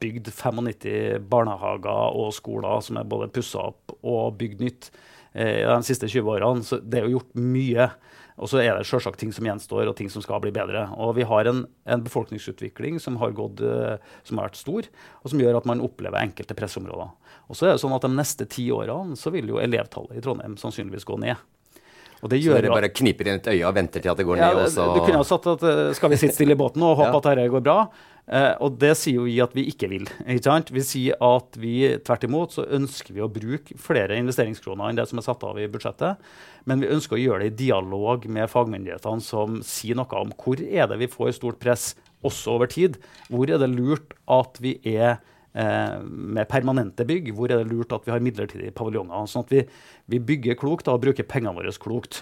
bygd 0.00 0.30
95 0.32 1.26
barnehager 1.30 2.16
og 2.16 2.30
skoler 2.32 2.80
som 2.84 2.96
er 3.00 3.08
både 3.10 3.28
pussa 3.34 3.66
opp 3.72 3.92
og 4.00 4.38
bygd 4.40 4.62
nytt 4.64 4.90
eh, 5.34 5.66
de 5.66 5.82
siste 5.86 6.08
20 6.08 6.30
årene. 6.38 6.64
Så 6.66 6.78
det 6.80 7.00
er 7.02 7.08
jo 7.08 7.18
gjort 7.18 7.34
mye. 7.36 7.90
Og 8.40 8.48
så 8.48 8.62
er 8.62 8.72
det 8.72 8.86
selvsagt 8.88 9.20
ting 9.20 9.34
som 9.36 9.44
gjenstår, 9.44 9.84
og 9.90 9.96
ting 9.98 10.08
som 10.12 10.24
skal 10.24 10.40
bli 10.40 10.52
bedre. 10.54 10.86
Og 10.96 11.12
vi 11.18 11.26
har 11.28 11.48
en, 11.50 11.66
en 11.84 12.04
befolkningsutvikling 12.04 12.96
som 13.02 13.18
har, 13.20 13.34
gått, 13.36 13.60
eh, 13.60 14.00
som 14.24 14.40
har 14.40 14.48
vært 14.48 14.60
stor, 14.60 14.88
og 15.20 15.32
som 15.32 15.42
gjør 15.42 15.60
at 15.60 15.68
man 15.68 15.84
opplever 15.84 16.22
enkelte 16.22 16.56
pressområder. 16.56 17.12
Og 17.50 17.58
så 17.58 17.68
er 17.68 17.74
det 17.74 17.82
sånn 17.84 17.96
at 17.96 18.06
De 18.06 18.12
neste 18.14 18.48
ti 18.48 18.70
årene 18.72 19.18
så 19.20 19.32
vil 19.34 19.52
jo 19.52 19.60
elevtallet 19.60 20.16
i 20.16 20.24
Trondheim 20.24 20.56
sannsynligvis 20.60 21.08
gå 21.08 21.20
ned. 21.20 21.36
Og 22.20 22.28
det 22.28 22.42
Så 22.42 22.50
gjør 22.50 22.60
dere 22.62 22.74
bare 22.76 22.92
kniper 22.92 23.28
inn 23.30 23.40
et 23.40 23.46
øye 23.54 23.64
og 23.68 23.74
venter 23.78 24.02
til 24.04 24.10
at 24.12 24.18
det 24.20 24.26
går 24.28 24.36
ja, 24.40 24.50
ned, 24.52 24.66
Også. 24.66 24.86
Du 24.94 25.00
kunne 25.00 25.20
jo 25.22 25.26
sagt 25.26 25.46
at 25.54 25.62
eh, 25.64 25.92
skal 25.96 26.10
vi 26.12 26.18
sitte 26.20 26.36
stille 26.36 26.52
i 26.56 26.60
båten 26.60 26.82
og 26.84 26.96
håpe 27.00 27.10
Ja. 27.12 27.18
at 27.22 27.28
dette 27.30 27.48
går 27.54 27.64
bra? 27.64 27.78
Eh, 28.30 28.52
og 28.62 28.76
det 28.78 28.92
sier 29.00 29.16
jo 29.16 29.24
vi 29.26 29.38
at 29.42 29.54
vi 29.56 29.64
ikke 29.72 29.88
vil. 29.90 30.04
Ikke 30.28 30.44
sant? 30.44 30.68
Vi 30.70 30.82
sier 30.86 31.16
at 31.24 31.56
vi 31.58 31.72
tvert 32.06 32.26
imot 32.28 32.52
så 32.54 32.66
ønsker 32.76 33.16
vi 33.16 33.24
å 33.24 33.30
bruke 33.32 33.74
flere 33.80 34.18
investeringskroner 34.20 34.90
enn 34.92 35.00
det 35.00 35.08
som 35.10 35.18
er 35.18 35.26
satt 35.26 35.42
av 35.48 35.58
i 35.58 35.66
budsjettet. 35.72 36.20
Men 36.68 36.84
vi 36.84 36.92
ønsker 36.92 37.16
å 37.16 37.22
gjøre 37.24 37.48
det 37.48 37.54
i 37.54 37.58
dialog 37.64 38.28
med 38.30 38.52
fagmyndighetene 38.52 39.24
som 39.24 39.58
sier 39.66 39.98
noe 39.98 40.20
om 40.20 40.30
hvor 40.44 40.60
er 40.62 40.86
det 40.92 41.00
vi 41.00 41.08
får 41.10 41.32
stort 41.40 41.58
press 41.58 41.94
også 42.22 42.52
over 42.58 42.70
tid. 42.70 43.00
Hvor 43.32 43.48
er 43.50 43.58
det 43.58 43.72
lurt 43.72 44.12
at 44.30 44.60
vi 44.62 44.76
er 44.84 45.18
med 45.54 46.46
permanente 46.50 47.02
bygg? 47.08 47.32
Hvor 47.34 47.50
er 47.50 47.62
det 47.62 47.72
lurt 47.72 47.90
at 47.96 48.04
vi 48.06 48.12
har 48.14 48.22
midlertidige 48.22 48.74
paviljonger? 48.76 49.26
Sånn 49.26 49.46
at 49.46 49.50
vi, 49.54 49.64
vi 50.12 50.20
bygger 50.22 50.58
klokt 50.60 50.86
da, 50.86 50.94
og 50.94 51.02
bruker 51.02 51.26
pengene 51.26 51.56
våre 51.56 51.74
klokt. 51.82 52.20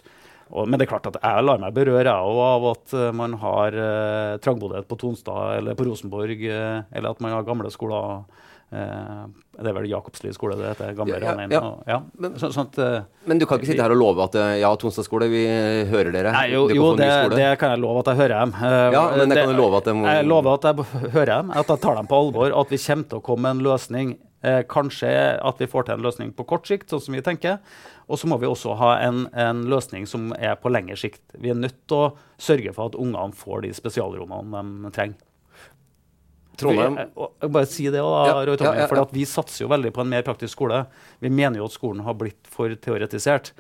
Og, 0.48 0.64
men 0.64 0.80
det 0.80 0.86
er 0.86 0.92
klart 0.94 1.10
at 1.10 1.18
jeg 1.20 1.44
lar 1.44 1.60
meg 1.60 1.76
berøre 1.76 2.08
jeg 2.08 2.38
av 2.40 2.66
at 2.70 2.94
eh, 2.96 3.10
man 3.12 3.34
har 3.42 3.74
eh, 3.76 4.36
trangboddhet 4.40 4.88
på 4.88 4.96
Tonstad 5.02 5.58
eller 5.58 5.76
på 5.76 5.84
Rosenborg, 5.90 6.40
eh, 6.40 6.78
eller 6.88 7.10
at 7.12 7.20
man 7.20 7.36
har 7.36 7.44
gamle 7.44 7.72
skoler 7.74 8.24
Eh, 8.24 8.47
det 8.70 9.66
er 9.70 9.72
vel 9.74 9.86
Jakobsli 9.88 10.32
skole 10.36 10.56
det 10.58 10.68
heter? 10.74 10.94
Gamle 10.98 11.16
Ja, 11.20 11.34
ja, 11.50 11.60
og- 11.60 11.84
ja. 11.88 12.02
Men- 12.18 12.34
Så, 12.38 12.50
sånn 12.52 12.68
eh, 12.78 13.02
Men 13.26 13.38
du 13.38 13.46
kan 13.46 13.58
ikke 13.58 13.66
sitte 13.72 13.82
her 13.82 13.90
og 13.90 13.96
love 13.98 14.22
at 14.24 14.34
eh, 14.34 14.60
ja, 14.60 14.74
Tonstad 14.76 15.04
skole, 15.06 15.28
vi 15.28 15.46
hører 15.90 16.12
dere. 16.12 16.32
Nei, 16.32 16.52
jo, 16.52 16.68
jo 16.68 16.94
det, 16.96 17.08
det 17.36 17.58
kan 17.58 17.70
jeg 17.70 17.80
love 17.80 17.98
at 18.00 18.06
jeg 18.12 18.16
hører 18.16 18.40
dem. 18.44 18.54
Eh, 18.54 18.92
Ja, 18.92 19.10
men 19.16 19.28
det, 19.28 19.38
kan 19.38 19.48
du 19.48 19.56
love 19.60 19.76
at 19.78 19.84
må- 19.86 20.06
Jeg 20.06 20.26
lover 20.26 20.54
at 20.54 20.62
jeg 20.62 21.10
hører 21.12 21.26
dem, 21.26 21.50
at 21.50 21.66
jeg 21.66 21.80
tar 21.80 21.94
dem 21.96 22.06
på 22.06 22.16
alvor, 22.20 22.60
at 22.60 22.68
vi 22.68 22.76
kommer 22.76 23.08
til 23.08 23.18
å 23.18 23.22
komme 23.22 23.42
med 23.42 23.50
en 23.56 23.62
løsning. 23.64 24.18
Eh, 24.40 24.62
kanskje 24.62 25.40
at 25.44 25.58
vi 25.58 25.66
får 25.66 25.86
til 25.86 25.94
en 25.94 26.02
løsning 26.02 26.32
på 26.32 26.46
kort 26.46 26.64
sikt, 26.68 26.88
sånn 26.90 27.00
som 27.02 27.14
vi 27.14 27.20
tenker. 27.20 27.58
Og 28.08 28.16
så 28.18 28.26
må 28.30 28.38
vi 28.38 28.46
også 28.46 28.76
ha 28.78 28.98
en, 29.00 29.26
en 29.34 29.64
løsning 29.66 30.06
som 30.06 30.32
er 30.38 30.54
på 30.56 30.70
lengre 30.70 30.96
sikt. 30.96 31.20
Vi 31.36 31.50
er 31.50 31.54
nødt 31.58 31.74
til 31.88 31.96
å 31.96 32.12
sørge 32.38 32.72
for 32.72 32.86
at 32.86 32.94
ungene 32.94 33.34
får 33.34 33.62
de 33.62 33.72
spesialrommene 33.74 34.84
de 34.84 34.90
trenger. 34.94 35.16
Trondheim 36.58 36.98
og, 37.14 37.32
og 37.44 37.52
bare 37.54 37.68
si 37.70 37.86
det 37.92 38.02
også, 38.02 38.26
da, 38.28 38.44
Roy 38.48 38.60
Tommy, 38.60 38.84
for 38.90 39.14
Vi 39.14 39.24
satser 39.28 39.64
jo 39.64 39.72
veldig 39.72 39.92
på 39.94 40.04
en 40.04 40.12
mer 40.12 40.26
praktisk 40.26 40.56
skole. 40.56 40.84
Vi 41.22 41.30
mener 41.32 41.60
jo 41.60 41.68
at 41.70 41.76
skolen 41.76 42.04
har 42.06 42.16
blitt 42.18 42.50
for 42.50 42.72
teoretisert. 42.74 43.52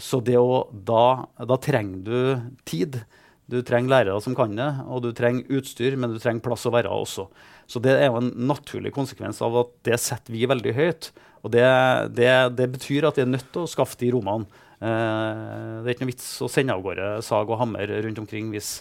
Så 0.00 0.20
det 0.24 0.38
å, 0.38 0.64
da, 0.72 1.26
da 1.44 1.58
trenger 1.60 2.04
du 2.06 2.20
tid. 2.68 3.02
Du 3.50 3.58
trenger 3.66 3.90
lærere 3.90 4.20
som 4.22 4.36
kan 4.38 4.52
det, 4.54 4.68
og 4.86 5.02
du 5.02 5.10
trenger 5.16 5.58
utstyr, 5.58 5.96
men 5.98 6.14
du 6.14 6.20
trenger 6.22 6.44
plass 6.44 6.68
å 6.68 6.74
være 6.74 6.92
også. 6.94 7.26
Så 7.70 7.82
det 7.82 7.96
er 7.98 8.08
jo 8.08 8.20
en 8.20 8.30
naturlig 8.50 8.92
konsekvens 8.94 9.42
av 9.42 9.56
at 9.64 9.74
det 9.86 9.98
setter 10.02 10.34
vi 10.34 10.46
veldig 10.50 10.74
høyt. 10.76 11.10
Og 11.42 11.52
det, 11.54 11.66
det, 12.14 12.30
det 12.58 12.68
betyr 12.76 13.08
at 13.08 13.18
vi 13.18 13.24
er 13.24 13.32
nødt 13.32 13.50
til 13.52 13.64
å 13.64 13.70
skaffe 13.70 13.98
de 14.00 14.12
rommene. 14.14 14.46
Eh, 14.80 15.80
det 15.82 15.90
er 15.90 15.94
ikke 15.94 16.06
noe 16.06 16.12
vits 16.12 16.28
å 16.44 16.48
sende 16.52 16.76
av 16.76 16.84
gårde 16.84 17.08
sag 17.26 17.50
og 17.50 17.60
hammer 17.60 17.90
rundt 18.06 18.20
omkring 18.22 18.48
hvis, 18.54 18.78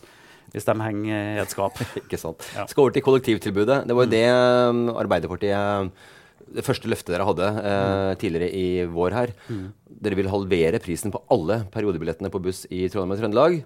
hvis 0.54 0.68
de 0.68 0.76
henger 0.82 1.36
i 1.38 1.42
et 1.44 1.52
skap. 1.54 1.80
Ikke 2.04 2.20
sant. 2.22 2.46
Ja. 2.56 2.66
Skal 2.70 2.86
over 2.86 2.96
til 2.96 3.06
kollektivtilbudet. 3.06 3.84
Det 3.90 3.98
var 3.98 4.08
jo 4.08 4.14
det 4.14 4.26
um, 4.34 4.82
Arbeiderpartiet 4.98 5.92
Det 6.50 6.66
første 6.66 6.90
løftet 6.90 7.14
dere 7.14 7.28
hadde 7.28 7.48
eh, 7.70 8.12
tidligere 8.18 8.50
i 8.58 8.68
vår 8.90 9.14
her. 9.14 9.34
Dere 10.02 10.18
vil 10.18 10.32
halvere 10.32 10.80
prisen 10.82 11.14
på 11.14 11.22
alle 11.30 11.60
periodebillettene 11.70 12.32
på 12.34 12.42
buss 12.42 12.64
i 12.74 12.88
Trondheim 12.90 13.14
og 13.14 13.22
Trøndelag. 13.22 13.60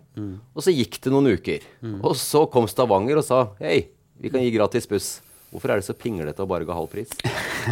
Og 0.52 0.65
så 0.65 0.74
gikk 0.76 1.00
det 1.06 1.13
noen 1.13 1.32
uker. 1.38 1.63
Og 2.04 2.17
så 2.19 2.43
kom 2.52 2.67
Stavanger 2.67 3.22
og 3.22 3.28
sa 3.28 3.46
hei, 3.63 3.86
vi 4.19 4.34
kan 4.34 4.43
gi 4.43 4.52
gratis 4.52 4.89
buss. 4.91 5.13
Hvorfor 5.54 5.69
er 5.69 5.80
det 5.80 5.86
så 5.86 5.93
pinglete 5.93 6.41
å 6.41 6.50
bare 6.50 6.65
ga 6.65 6.76
halv 6.76 6.89
pris? 6.89 7.12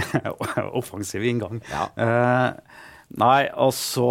Offensiv 0.79 1.23
inngang. 1.25 1.63
Ja. 1.71 1.87
Eh, 1.97 2.81
nei, 3.17 3.41
altså 3.49 4.07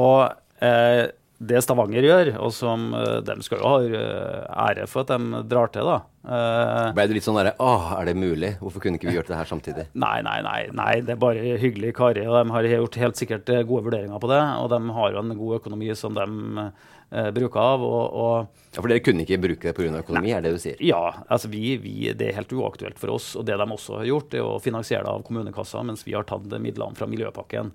eh, 0.58 1.06
Det 1.40 1.56
Stavanger 1.64 2.04
gjør, 2.04 2.28
og 2.44 2.50
som 2.52 2.90
eh, 2.92 3.18
de 3.24 3.34
skal 3.40 3.62
jo 3.62 3.68
ha 3.70 3.76
eh, 3.80 4.48
ære 4.66 4.84
for 4.90 5.06
at 5.06 5.12
de 5.14 5.38
drar 5.48 5.70
til, 5.72 5.88
da. 5.88 6.02
Uh, 6.20 6.90
Ble 6.92 7.06
det 7.08 7.14
litt 7.16 7.24
sånn 7.24 7.38
derre 7.38 7.54
Åh, 7.64 7.94
er 7.96 8.10
det 8.10 8.12
mulig? 8.20 8.50
Hvorfor 8.60 8.82
kunne 8.84 8.98
ikke 8.98 9.08
vi 9.08 9.14
gjort 9.16 9.30
det 9.30 9.38
her 9.38 9.48
samtidig? 9.48 9.86
Nei, 10.04 10.18
nei, 10.20 10.34
nei, 10.44 10.58
nei, 10.76 10.90
det 11.00 11.14
er 11.14 11.20
bare 11.22 11.54
hyggelige 11.62 11.96
karer. 11.96 12.28
og 12.28 12.36
De 12.36 12.52
har 12.52 12.68
gjort 12.74 12.98
helt 13.00 13.16
sikkert 13.16 13.48
gode 13.70 13.86
vurderinger 13.86 14.20
på 14.20 14.28
det. 14.28 14.40
Og 14.60 14.68
de 14.68 14.80
har 14.98 15.14
jo 15.14 15.22
en 15.22 15.32
god 15.38 15.54
økonomi 15.62 15.88
som 15.96 16.18
de 16.18 16.26
uh, 16.60 17.30
bruker 17.32 17.62
av. 17.62 17.86
Og, 17.88 18.02
og 18.20 18.74
Ja, 18.74 18.82
For 18.82 18.92
dere 18.92 19.00
kunne 19.06 19.24
ikke 19.24 19.40
bruke 19.40 19.70
det 19.70 19.72
pga. 19.78 20.02
økonomi, 20.02 20.34
er 20.36 20.44
det 20.44 20.52
du 20.52 20.60
sier? 20.60 20.76
ja, 20.84 21.00
altså 21.24 21.48
vi, 21.48 21.78
vi, 21.80 21.94
det 22.12 22.28
er 22.28 22.36
helt 22.42 22.52
uaktuelt 22.52 23.00
for 23.00 23.16
oss. 23.16 23.32
Og 23.40 23.48
det 23.48 23.56
de 23.56 23.70
også 23.78 24.02
har 24.02 24.10
gjort, 24.12 24.36
er 24.36 24.44
å 24.44 24.60
finansiere 24.60 25.06
det 25.08 25.16
av 25.16 25.24
kommunekassa, 25.24 25.80
mens 25.88 26.04
vi 26.04 26.18
har 26.18 26.28
tatt 26.28 26.52
midlene 26.60 27.00
fra 27.00 27.08
Miljøpakken. 27.08 27.72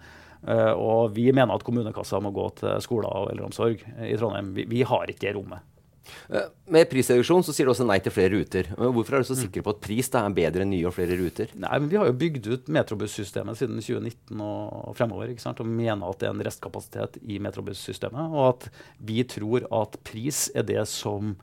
Eh, 0.48 0.74
og 0.78 1.16
vi 1.16 1.30
mener 1.34 1.56
at 1.56 1.64
kommunekassa 1.66 2.20
må 2.22 2.34
gå 2.36 2.50
til 2.62 2.82
skoler 2.86 3.10
og 3.10 3.32
eldreomsorg 3.34 3.82
i 4.06 4.18
Trondheim. 4.20 4.54
Vi, 4.58 4.68
vi 4.70 4.84
har 4.86 5.10
ikke 5.10 5.28
det 5.28 5.34
rommet. 5.38 5.64
Eh, 6.30 6.50
Med 6.70 6.90
prisreduksjon 6.90 7.44
så 7.46 7.54
sier 7.54 7.66
du 7.66 7.72
også 7.74 7.86
nei 7.88 7.98
til 8.04 8.14
flere 8.14 8.34
ruter. 8.36 8.70
Men 8.78 8.94
Hvorfor 8.94 9.18
er 9.18 9.24
du 9.24 9.30
så 9.30 9.38
sikker 9.40 9.66
på 9.66 9.74
at 9.74 9.82
pris 9.82 10.10
da 10.14 10.22
er 10.26 10.36
bedre 10.38 10.66
enn 10.66 10.72
nye 10.74 10.86
og 10.90 10.94
flere 10.98 11.18
ruter? 11.18 11.50
Nei, 11.58 11.80
men 11.80 11.90
Vi 11.90 11.98
har 11.98 12.10
jo 12.10 12.18
bygd 12.22 12.50
ut 12.52 12.70
metrobussystemet 12.78 13.58
siden 13.58 13.82
2019 13.82 14.44
og 14.46 14.94
fremover. 14.98 15.32
ikke 15.34 15.46
sant? 15.46 15.62
Og 15.64 15.70
mener 15.70 16.06
at 16.10 16.22
det 16.22 16.30
er 16.30 16.36
en 16.36 16.46
restkapasitet 16.46 17.18
i 17.26 17.40
metrobussystemet. 17.42 18.30
Og 18.34 18.46
at 18.54 18.70
vi 19.02 19.24
tror 19.24 19.66
at 19.82 19.98
pris 20.06 20.48
er 20.56 20.68
det 20.68 20.86
som 20.92 21.36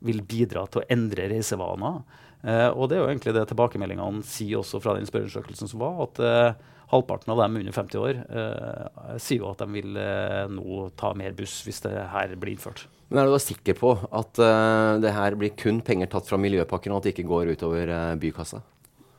vil 0.00 0.22
bidra 0.24 0.64
til 0.66 0.80
å 0.80 0.88
endre 0.90 1.28
reisevaner. 1.28 2.02
Eh, 2.42 2.68
og 2.72 2.88
det 2.88 2.96
er 2.96 3.02
jo 3.02 3.08
egentlig 3.10 3.34
det 3.36 3.46
tilbakemeldingene 3.50 4.24
sier 4.24 4.62
også 4.62 4.80
fra 4.80 4.94
den 4.96 5.04
spørreundersøkelsen 5.08 5.68
som 5.68 5.82
var. 5.82 5.98
at 6.06 6.20
eh, 6.24 6.68
Halvparten 6.90 7.30
av 7.30 7.38
dem 7.38 7.56
under 7.60 7.74
50 7.74 8.00
år 8.02 8.16
eh, 8.26 9.18
sier 9.22 9.44
jo 9.44 9.52
at 9.52 9.60
de 9.62 9.68
vil 9.70 9.98
eh, 10.00 10.48
nå 10.50 10.88
ta 10.98 11.12
mer 11.14 11.36
buss 11.38 11.60
hvis 11.66 11.84
det 11.84 11.92
her 12.10 12.34
blir 12.34 12.56
innført. 12.56 12.86
Men 13.10 13.22
er 13.22 13.28
du 13.28 13.34
da 13.34 13.42
sikker 13.42 13.76
på 13.78 13.92
at 13.94 14.40
eh, 14.42 14.98
det 15.02 15.14
her 15.14 15.38
blir 15.38 15.54
kun 15.58 15.78
penger 15.86 16.10
tatt 16.10 16.26
fra 16.26 16.38
miljøpakken, 16.42 16.90
og 16.90 16.98
at 16.98 17.06
det 17.06 17.14
ikke 17.14 17.28
går 17.30 17.52
utover 17.54 17.90
eh, 17.94 18.14
bykassa? 18.22 18.62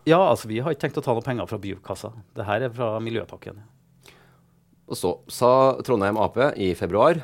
Ja, 0.07 0.19
altså 0.19 0.49
vi 0.51 0.59
har 0.59 0.73
ikke 0.73 0.87
tenkt 0.87 0.99
å 0.99 1.05
ta 1.05 1.15
noen 1.15 1.27
penger 1.27 1.47
fra 1.47 1.61
bykassa. 1.63 2.11
Det 2.35 2.47
her 2.47 2.67
er 2.67 2.75
fra 2.75 2.95
miljøpakken. 3.03 3.63
Og 4.91 4.99
så 4.99 5.13
sa 5.31 5.51
Trondheim 5.87 6.19
Ap 6.19 6.35
i 6.59 6.73
februar 6.75 7.21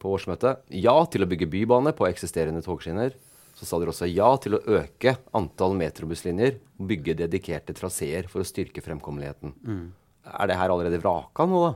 på 0.00 0.12
årsmøtet 0.14 0.62
ja 0.72 0.94
til 1.12 1.26
å 1.26 1.28
bygge 1.28 1.50
bybane 1.52 1.92
på 1.92 2.06
eksisterende 2.08 2.62
togskinner. 2.64 3.12
Så 3.60 3.68
sa 3.68 3.76
dere 3.76 3.92
også 3.92 4.08
ja 4.08 4.30
til 4.40 4.56
å 4.56 4.62
øke 4.78 5.18
antall 5.36 5.74
metrobusslinjer 5.76 6.54
og 6.80 6.86
bygge 6.88 7.18
dedikerte 7.18 7.74
traseer 7.76 8.24
for 8.30 8.40
å 8.40 8.48
styrke 8.48 8.80
fremkommeligheten. 8.80 9.52
Er 10.24 10.48
det 10.48 10.56
her 10.56 10.72
allerede 10.72 11.00
vraka 11.02 11.44
nå, 11.44 11.60
da? 11.66 11.74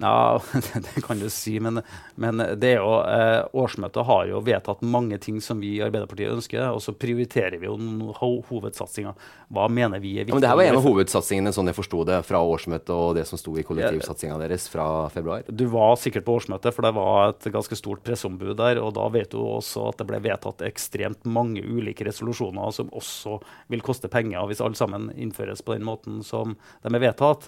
Ja, 0.00 0.40
det 0.94 1.02
kan 1.06 1.20
du 1.22 1.28
si, 1.30 1.60
men, 1.62 1.78
men 2.18 2.40
det 2.58 2.72
er 2.72 2.80
jo, 2.80 2.94
eh, 3.06 3.44
årsmøtet 3.54 4.06
har 4.08 4.24
jo 4.26 4.40
vedtatt 4.42 4.80
mange 4.82 5.20
ting 5.22 5.36
som 5.44 5.60
vi 5.62 5.76
i 5.76 5.82
Arbeiderpartiet 5.86 6.32
ønsker, 6.34 6.64
og 6.74 6.80
så 6.82 6.94
prioriterer 6.98 7.60
vi 7.60 7.68
jo 7.68 7.76
noen 7.78 8.14
ho 8.18 8.30
hovedsatsinger. 8.48 9.14
Hva 9.54 9.68
mener 9.70 10.02
vi 10.02 10.16
er 10.16 10.24
Ja, 10.24 10.26
viktig? 10.26 10.34
men 10.34 10.42
det 10.42 10.50
her 10.50 10.58
var 10.58 10.70
en 10.70 10.78
av 10.80 10.86
hovedsatsingene, 10.88 11.52
sånn 11.54 11.70
jeg 11.70 11.78
forsto 11.78 12.02
det, 12.08 12.18
fra 12.26 12.40
årsmøtet 12.42 12.90
og 12.94 13.14
det 13.18 13.26
som 13.28 13.38
sto 13.38 13.54
i 13.60 13.62
kollektivsatsinga 13.66 14.38
deres 14.42 14.66
fra 14.72 14.86
februar. 15.14 15.46
Du 15.46 15.66
var 15.70 15.94
sikkert 16.00 16.26
på 16.26 16.40
årsmøtet, 16.40 16.74
for 16.74 16.86
det 16.88 16.94
var 16.98 17.30
et 17.30 17.46
ganske 17.54 17.78
stort 17.78 18.02
presseombud 18.06 18.56
der. 18.58 18.82
Og 18.82 18.96
da 18.98 19.06
vet 19.14 19.30
du 19.30 19.38
også 19.44 19.90
at 19.92 20.00
det 20.02 20.08
ble 20.10 20.18
vedtatt 20.24 20.64
ekstremt 20.66 21.22
mange 21.28 21.62
ulike 21.62 22.06
resolusjoner 22.08 22.74
som 22.74 22.90
også 22.90 23.38
vil 23.70 23.84
koste 23.84 24.10
penger 24.10 24.42
hvis 24.50 24.64
alle 24.64 24.78
sammen 24.78 25.12
innføres 25.14 25.62
på 25.62 25.78
den 25.78 25.86
måten 25.86 26.18
som 26.26 26.56
de 26.82 26.90
er 26.90 27.06
vedtatt. 27.06 27.46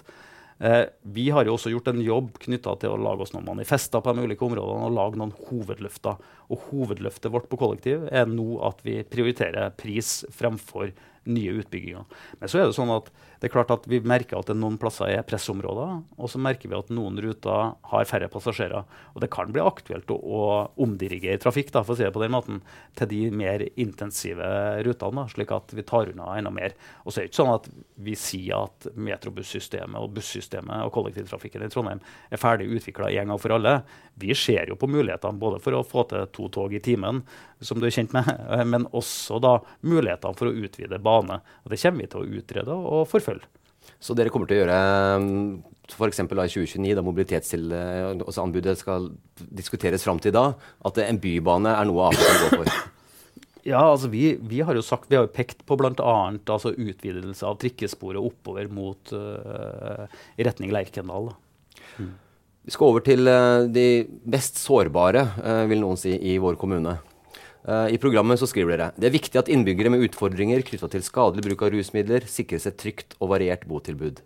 Eh, 0.59 0.85
vi 1.01 1.27
har 1.29 1.45
jo 1.45 1.53
også 1.53 1.69
gjort 1.69 1.91
en 1.91 2.01
jobb 2.01 2.39
knytta 2.41 2.73
til 2.81 2.93
å 2.93 3.01
lage 3.01 3.25
oss 3.25 3.33
noen 3.35 3.45
manifester 3.45 4.01
på 4.01 4.13
de 4.15 4.25
ulike 4.25 4.45
områdene 4.47 4.87
og 4.89 4.95
lage 4.95 5.19
noen 5.21 5.35
hovedløfter. 5.49 6.17
Og 6.49 6.69
hovedløftet 6.71 7.33
vårt 7.33 7.49
på 7.51 7.59
kollektiv 7.61 8.07
er 8.09 8.29
nå 8.31 8.57
at 8.65 8.81
vi 8.87 9.03
prioriterer 9.05 9.75
pris 9.77 10.23
fremfor 10.33 10.93
nye 11.27 11.55
utbygginger. 11.61 12.05
Men 12.39 12.51
så 12.51 12.61
er 12.61 12.69
det 12.69 12.77
sånn 12.77 12.93
at 12.93 13.11
det 13.37 13.49
er 13.49 13.53
klart 13.53 13.71
at 13.73 13.85
vi 13.89 13.99
merker 14.01 14.39
at 14.39 14.49
det 14.49 14.55
noen 14.57 14.79
plasser 14.81 15.11
er 15.13 15.25
pressområder, 15.27 15.99
og 16.17 16.31
så 16.31 16.39
merker 16.41 16.71
vi 16.71 16.77
at 16.77 16.89
noen 16.93 17.19
ruter 17.21 17.73
har 17.91 18.07
færre 18.09 18.29
passasjerer. 18.33 18.87
Og 19.13 19.21
det 19.21 19.29
kan 19.33 19.51
bli 19.53 19.61
aktuelt 19.61 20.09
å, 20.13 20.17
å 20.17 20.41
omdirigere 20.81 21.37
trafikk 21.41 21.69
da, 21.75 21.83
for 21.85 21.93
å 21.93 21.99
si 21.99 22.05
det 22.07 22.13
på 22.15 22.23
den 22.23 22.33
måten, 22.33 22.63
til 22.97 23.11
de 23.11 23.21
mer 23.29 23.61
intensive 23.75 24.47
rutene, 24.87 25.21
da, 25.21 25.27
slik 25.29 25.53
at 25.53 25.75
vi 25.77 25.85
tar 25.85 26.09
unna 26.13 26.31
enda 26.39 26.53
mer. 26.53 26.73
Og 27.03 27.11
så 27.11 27.21
er 27.21 27.27
det 27.27 27.31
ikke 27.31 27.41
sånn 27.43 27.53
at 27.53 27.69
vi 28.07 28.17
sier 28.17 28.65
at 28.65 28.89
metrobussystemet 28.97 30.01
og 30.01 30.17
bussystemet 30.17 30.87
og 30.87 30.93
kollektivtrafikken 30.97 31.67
i 31.67 31.71
Trondheim 31.73 32.01
er 32.33 32.41
ferdig 32.41 32.71
utvikla 32.73 33.11
en 33.21 33.33
gang 33.33 33.41
for 33.41 33.53
alle. 33.53 33.77
Vi 34.17 34.33
ser 34.37 34.71
jo 34.71 34.79
på 34.81 34.89
mulighetene 34.89 35.37
både 35.37 35.61
for 35.61 35.77
å 35.77 35.85
få 35.85 36.07
til 36.09 36.25
to 36.33 36.49
tog 36.53 36.73
i 36.73 36.81
timen, 36.81 37.21
som 37.61 37.77
du 37.77 37.85
er 37.85 37.93
kjent 37.93 38.13
med, 38.17 38.33
men 38.73 38.89
også 38.97 39.37
da 39.43 39.57
mulighetene 39.85 40.37
for 40.37 40.49
å 40.49 40.57
utvide 40.65 40.97
bane. 41.17 41.39
Og 41.65 41.73
det 41.73 41.81
kommer 41.81 42.03
vi 42.03 42.11
til 42.11 42.21
å 42.21 42.41
utrede 42.41 42.77
og 42.77 43.07
forfølge. 43.11 43.49
Så 44.03 44.13
dere 44.17 44.29
kommer 44.33 44.49
til 44.49 44.57
å 44.57 44.61
gjøre 44.61 44.79
f.eks. 45.87 46.19
i 46.19 46.27
2029, 46.27 46.91
da 46.97 47.03
mobilitetsanbudet 47.05 48.75
skal 48.81 49.09
diskuteres 49.37 50.03
fram 50.03 50.19
til 50.21 50.35
da, 50.35 50.51
at 50.85 50.99
en 51.01 51.21
bybane 51.23 51.71
er 51.73 51.87
noe 51.87 52.11
kan 52.13 52.41
gå 52.43 52.49
for? 52.59 52.67
Ja, 53.67 53.81
altså 53.83 54.07
vi, 54.11 54.37
vi 54.47 54.61
har 54.63 54.77
jo 54.77 54.83
sagt, 54.85 55.09
vi 55.11 55.17
har 55.17 55.25
jo 55.25 55.33
pekt 55.33 55.65
på 55.67 55.75
bl.a. 55.79 56.13
Altså 56.39 56.71
utvidelse 56.71 57.43
av 57.47 57.57
trikkesporet 57.59 58.21
oppover 58.21 58.69
mot 58.71 59.11
uh, 59.11 60.05
i 60.39 60.45
retning 60.47 60.71
Lerkendal. 60.71 61.33
da. 61.33 62.07
Vi 62.67 62.73
skal 62.75 62.89
over 62.91 63.03
til 63.03 63.27
eh, 63.31 63.65
de 63.71 63.87
mest 64.27 64.57
sårbare, 64.59 65.21
eh, 65.39 65.61
vil 65.69 65.79
noen 65.79 65.99
si, 65.99 66.11
i 66.11 66.33
vår 66.43 66.57
kommune. 66.59 66.97
Eh, 67.67 67.93
I 67.95 67.99
programmet 67.99 68.39
så 68.39 68.47
skriver 68.47 68.77
dere 68.77 68.89
det 68.95 69.09
er 69.09 69.15
viktig 69.17 69.39
at 69.41 69.51
innbyggere 69.51 69.91
med 69.91 70.05
utfordringer 70.07 70.63
knytta 70.67 70.87
til 70.93 71.03
skadelig 71.05 71.43
bruk 71.49 71.65
av 71.67 71.73
rusmidler 71.75 72.27
sikres 72.31 72.67
et 72.69 72.79
trygt 72.79 73.17
og 73.19 73.33
variert 73.33 73.67
botilbud. 73.67 74.21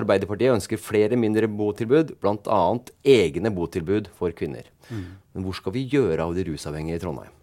Arbeiderpartiet 0.00 0.54
ønsker 0.54 0.78
flere 0.78 1.18
mindre 1.18 1.48
botilbud, 1.50 2.14
bl.a. 2.22 2.60
egne 3.02 3.50
botilbud 3.50 4.08
for 4.14 4.30
kvinner. 4.38 4.68
Men 5.34 5.44
hvor 5.44 5.56
skal 5.58 5.74
vi 5.74 5.82
gjøre 5.90 6.28
av 6.28 6.36
de 6.36 6.44
rusavhengige 6.46 7.00
i 7.00 7.02
Trondheim? 7.02 7.34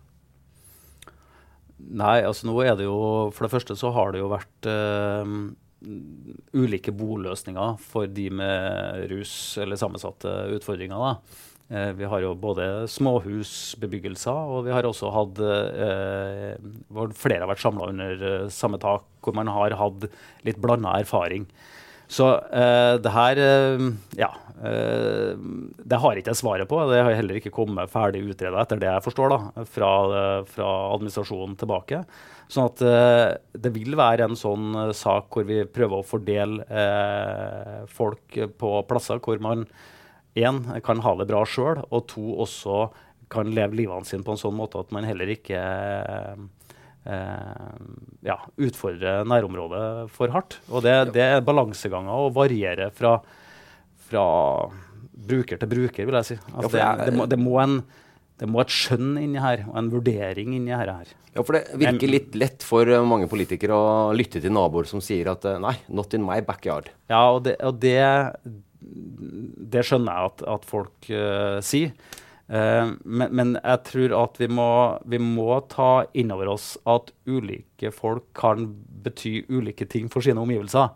Nei, 1.77 2.21
altså 2.25 2.47
nå 2.47 2.55
er 2.65 2.73
det 2.75 2.87
jo 2.87 3.29
For 3.35 3.45
det 3.45 3.53
første 3.53 3.75
så 3.77 3.91
har 3.93 4.09
det 4.11 4.23
jo 4.23 4.31
vært 4.31 4.67
eh, 4.67 5.33
ulike 6.57 6.91
boløsninger 6.95 7.77
for 7.83 8.09
de 8.09 8.31
med 8.33 9.05
rus 9.11 9.33
eller 9.61 9.79
sammensatte 9.79 10.31
utfordringer. 10.57 10.97
da. 10.97 11.43
Eh, 11.69 11.91
vi 11.99 12.07
har 12.07 12.21
jo 12.23 12.31
både 12.39 12.87
småhusbebyggelser, 12.87 14.51
og 14.55 14.67
vi 14.69 14.71
har 14.71 14.87
også 14.87 15.11
hatt 15.11 15.41
eh, 15.43 16.53
hvor 16.87 17.11
flere 17.17 17.43
har 17.43 17.51
vært 17.51 17.63
samla 17.63 17.89
under 17.91 18.23
eh, 18.23 18.45
samme 18.53 18.79
tak, 18.79 19.03
hvor 19.19 19.35
man 19.35 19.51
har 19.51 19.75
hatt 19.75 20.07
litt 20.47 20.61
blanda 20.63 20.95
erfaring. 21.01 21.43
Så 22.07 22.29
eh, 22.55 22.95
det 23.03 23.11
her 23.11 23.41
eh, 23.43 23.89
Ja. 24.19 24.31
Eh, 24.57 25.35
det 25.87 25.99
har 26.01 26.17
ikke 26.17 26.31
jeg 26.31 26.39
svaret 26.39 26.69
på. 26.71 26.79
Det 26.89 27.01
har 27.03 27.17
heller 27.19 27.37
ikke 27.37 27.51
kommet 27.53 27.91
ferdig 27.91 28.23
utreda, 28.25 28.63
etter 28.63 28.79
det 28.81 28.87
jeg 28.89 29.03
forstår, 29.05 29.35
da, 29.35 29.65
fra, 29.67 29.91
fra 30.49 30.69
administrasjonen 30.95 31.59
tilbake. 31.59 31.99
Sånn 32.47 32.69
at 32.71 32.79
det 33.59 33.69
vil 33.75 33.97
være 33.99 34.23
en 34.23 34.37
sånn 34.39 34.71
sak 34.95 35.35
hvor 35.35 35.43
vi 35.49 35.65
prøver 35.67 35.99
å 35.99 36.07
fordele 36.07 36.63
folk 37.91 38.37
på 38.55 38.69
plasser 38.87 39.19
hvor 39.19 39.41
man 39.43 39.65
én 40.37 40.61
kan 40.85 41.01
ha 41.03 41.15
det 41.19 41.27
bra 41.29 41.43
sjøl, 41.47 41.81
og 41.89 42.07
to 42.11 42.37
også 42.45 42.87
kan 43.31 43.49
leve 43.51 43.81
livene 43.81 44.07
sine 44.07 44.23
på 44.23 44.35
en 44.35 44.39
sånn 44.39 44.55
måte 44.55 44.79
at 44.79 44.93
man 44.95 45.07
heller 45.07 45.29
ikke 45.33 45.59
eh, 47.07 47.83
ja, 48.27 48.37
utfordrer 48.55 49.27
nærområdet 49.27 49.83
for 50.15 50.31
hardt. 50.35 50.59
Og 50.71 50.85
det, 50.85 50.95
det 51.15 51.25
er 51.25 51.45
balanseganger 51.45 52.27
og 52.27 52.35
varierer 52.37 52.93
fra, 52.95 53.17
fra, 54.09 54.25
bruker 55.27 55.59
til 55.59 55.71
bruker, 55.71 56.07
vil 56.07 56.19
jeg 56.21 56.29
si. 56.31 56.41
Altså 56.53 56.75
det, 56.77 56.83
det, 57.07 57.15
må, 57.15 57.27
det, 57.27 57.39
må 57.41 57.57
en, 57.63 57.79
det 58.39 58.49
må 58.51 58.61
et 58.63 58.73
skjønn 58.73 59.17
inni 59.19 59.41
her, 59.43 59.65
og 59.67 59.81
en 59.81 59.91
vurdering 59.91 60.55
inni 60.55 60.75
her. 60.75 60.93
Ja, 61.33 61.43
for 61.43 61.57
det 61.57 61.65
virker 61.77 62.13
litt 62.13 62.37
lett 62.37 62.63
for 62.65 62.87
mange 63.07 63.27
politikere 63.29 63.75
å 63.75 63.89
lytte 64.15 64.39
til 64.43 64.55
naboer 64.55 64.87
som 64.89 65.03
sier 65.03 65.33
at 65.33 65.43
nei, 65.63 65.75
not 65.91 66.15
in 66.15 66.25
my 66.25 66.39
backyard. 66.45 66.93
Ja, 67.11 67.27
og 67.33 67.43
det, 67.49 67.57
og 67.65 67.81
det 67.83 67.99
det 68.87 69.83
skjønner 69.85 70.13
jeg 70.13 70.31
at, 70.31 70.47
at 70.55 70.65
folk 70.67 71.11
uh, 71.11 71.59
sier. 71.65 71.93
Uh, 72.47 72.95
men, 73.03 73.31
men, 73.35 73.53
jeg 73.59 73.83
tror 73.89 74.15
at 74.21 74.37
vi 74.39 74.47
må, 74.47 74.69
vi 75.09 75.19
må 75.19 75.49
ta 75.71 76.07
inn 76.17 76.31
over 76.31 76.53
oss 76.53 76.75
at 76.87 77.11
ulike 77.27 77.91
folk 77.91 78.29
kan 78.37 78.69
bety 79.03 79.41
ulike 79.51 79.87
ting 79.91 80.07
for 80.13 80.23
sine 80.23 80.43
omgivelser. 80.43 80.93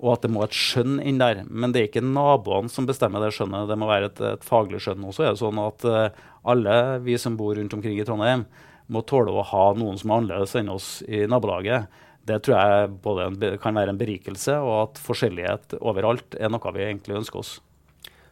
Og 0.00 0.14
at 0.14 0.24
det 0.24 0.32
må 0.32 0.42
et 0.46 0.56
skjønn 0.56 0.96
inn 1.04 1.20
der. 1.20 1.42
Men 1.46 1.74
det 1.74 1.82
er 1.82 1.90
ikke 1.90 2.04
naboene 2.04 2.72
som 2.72 2.88
bestemmer 2.88 3.22
det 3.22 3.34
skjønnet. 3.36 3.68
Det 3.68 3.76
må 3.78 3.90
være 3.90 4.08
et, 4.08 4.22
et 4.32 4.46
faglig 4.46 4.80
skjønn 4.80 5.04
også. 5.04 5.26
er 5.26 5.34
det 5.34 5.42
sånn 5.42 5.60
at 5.62 5.86
uh, 5.86 6.26
alle 6.50 6.76
vi 7.04 7.18
som 7.20 7.36
bor 7.38 7.54
rundt 7.58 7.76
omkring 7.76 8.00
i 8.00 8.06
Trondheim, 8.08 8.46
må 8.90 9.04
tåle 9.06 9.30
å 9.30 9.44
ha 9.46 9.66
noen 9.78 10.00
som 10.00 10.10
er 10.10 10.22
annerledes 10.22 10.56
enn 10.58 10.72
oss 10.72 10.88
i 11.06 11.22
nabolaget. 11.30 11.86
Det 12.28 12.36
tror 12.44 12.56
jeg 12.58 12.92
både 13.02 13.26
en, 13.30 13.38
kan 13.62 13.76
være 13.76 13.94
en 13.94 13.98
berikelse, 14.00 14.54
og 14.60 14.74
at 14.84 15.00
forskjellighet 15.02 15.78
overalt 15.80 16.36
er 16.38 16.52
noe 16.52 16.72
vi 16.76 16.84
egentlig 16.84 17.16
ønsker 17.22 17.40
oss. 17.40 17.58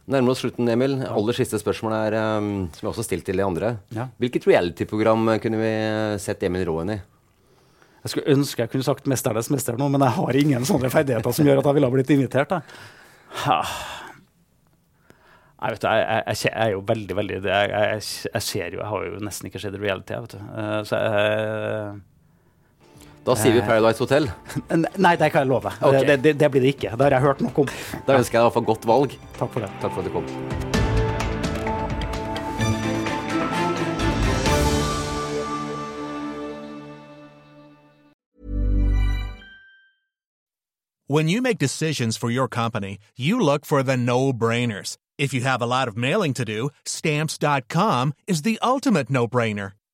Nærmer 0.09 0.33
oss 0.33 0.41
slutten, 0.41 0.69
Emil. 0.71 0.95
Aller 1.05 1.37
siste 1.37 1.59
spørsmål 1.61 1.93
er, 1.93 2.15
um, 2.39 2.65
som 2.73 2.87
jeg 2.87 2.89
også 2.91 3.03
har 3.03 3.07
stilt 3.11 3.27
til 3.27 3.37
de 3.37 3.45
andre. 3.45 3.75
Ja. 3.93 4.07
Hvilket 4.21 4.47
reality-program 4.49 5.35
kunne 5.43 5.61
vi 5.61 5.73
sett 6.21 6.45
Emil 6.47 6.65
Råen 6.69 6.95
i? 6.95 6.99
Jeg 7.99 8.13
skulle 8.13 8.33
ønske 8.33 8.63
jeg 8.63 8.71
kunne 8.71 8.87
sagt 8.87 9.07
'Mesternes 9.11 9.51
mester' 9.51 9.77
nå, 9.77 9.89
men 9.91 10.01
jeg 10.01 10.15
har 10.15 10.35
ingen 10.35 10.65
sånne 10.65 10.89
ferdigheter 10.89 11.31
som 11.35 11.45
gjør 11.45 11.59
at 11.59 11.65
jeg 11.67 11.75
ville 11.77 11.89
ha 11.89 11.93
blitt 11.93 12.13
invitert. 12.15 12.53
Jeg, 15.59 15.73
vet, 15.75 15.83
jeg, 15.83 16.03
jeg, 16.07 16.37
jeg, 16.45 16.53
er 16.55 16.69
jo 16.71 16.83
veldig, 16.87 17.15
veldig 17.15 17.39
jeg, 17.43 18.01
ser 18.41 18.73
jo 18.73 18.79
Jeg 18.79 18.87
har 18.87 19.05
jo 19.05 19.19
nesten 19.19 19.49
ikke 19.49 19.59
sett 19.59 19.75
reality. 19.75 20.15
Vet 20.15 20.37
du. 20.37 20.39
Uh, 20.39 20.79
så 20.87 20.95
jeg 20.95 21.99
da 23.29 23.35
sier 23.37 23.53
vi 23.53 23.61
Paradise 23.61 24.01
Hotel. 24.01 24.25
Nei, 25.05 25.13
det 25.19 25.29
kan 25.29 25.43
jeg 25.43 25.49
love. 25.51 25.69
Okay. 25.81 26.05
Det, 26.07 26.17
det, 26.23 26.33
det, 26.39 26.49
blir 26.51 26.65
det 26.65 26.73
ikke. 26.73 26.95
Det 26.97 27.05
har 27.05 27.19
jeg 27.19 27.25
hørt 27.27 27.43
noe 27.45 27.53
om. 27.61 27.69
Da 28.07 28.17
ønsker 28.17 28.39
jeg 28.39 28.41
deg 28.41 28.47
iallfall 28.47 28.65
godt 28.71 28.89
valg. 28.89 29.13
Takk 29.37 29.53
for 29.53 29.65
det. 29.65 29.69
Takk 29.83 29.93
for 29.93 30.01
at 30.01 30.09
du 30.09 30.15
kom. 30.17 30.25
When 41.11 41.27
you 41.27 41.41
make 41.41 41.57
decisions 41.57 42.17
for 42.17 42.29
your 42.29 42.47
company, 42.47 42.99
you 43.17 43.39
look 43.39 43.65
for 43.65 43.81
the 43.81 43.97
no-brainers. 43.97 44.95
If 45.17 45.33
you 45.33 45.41
have 45.41 45.59
a 45.59 45.65
lot 45.65 45.87
of 45.87 45.97
mailing 45.97 46.33
to 46.35 46.45
do, 46.45 46.69
stamps.com 46.85 48.13
is 48.27 48.43
the 48.43 48.59
ultimate 48.61 49.09
no-brainer. 49.09 49.71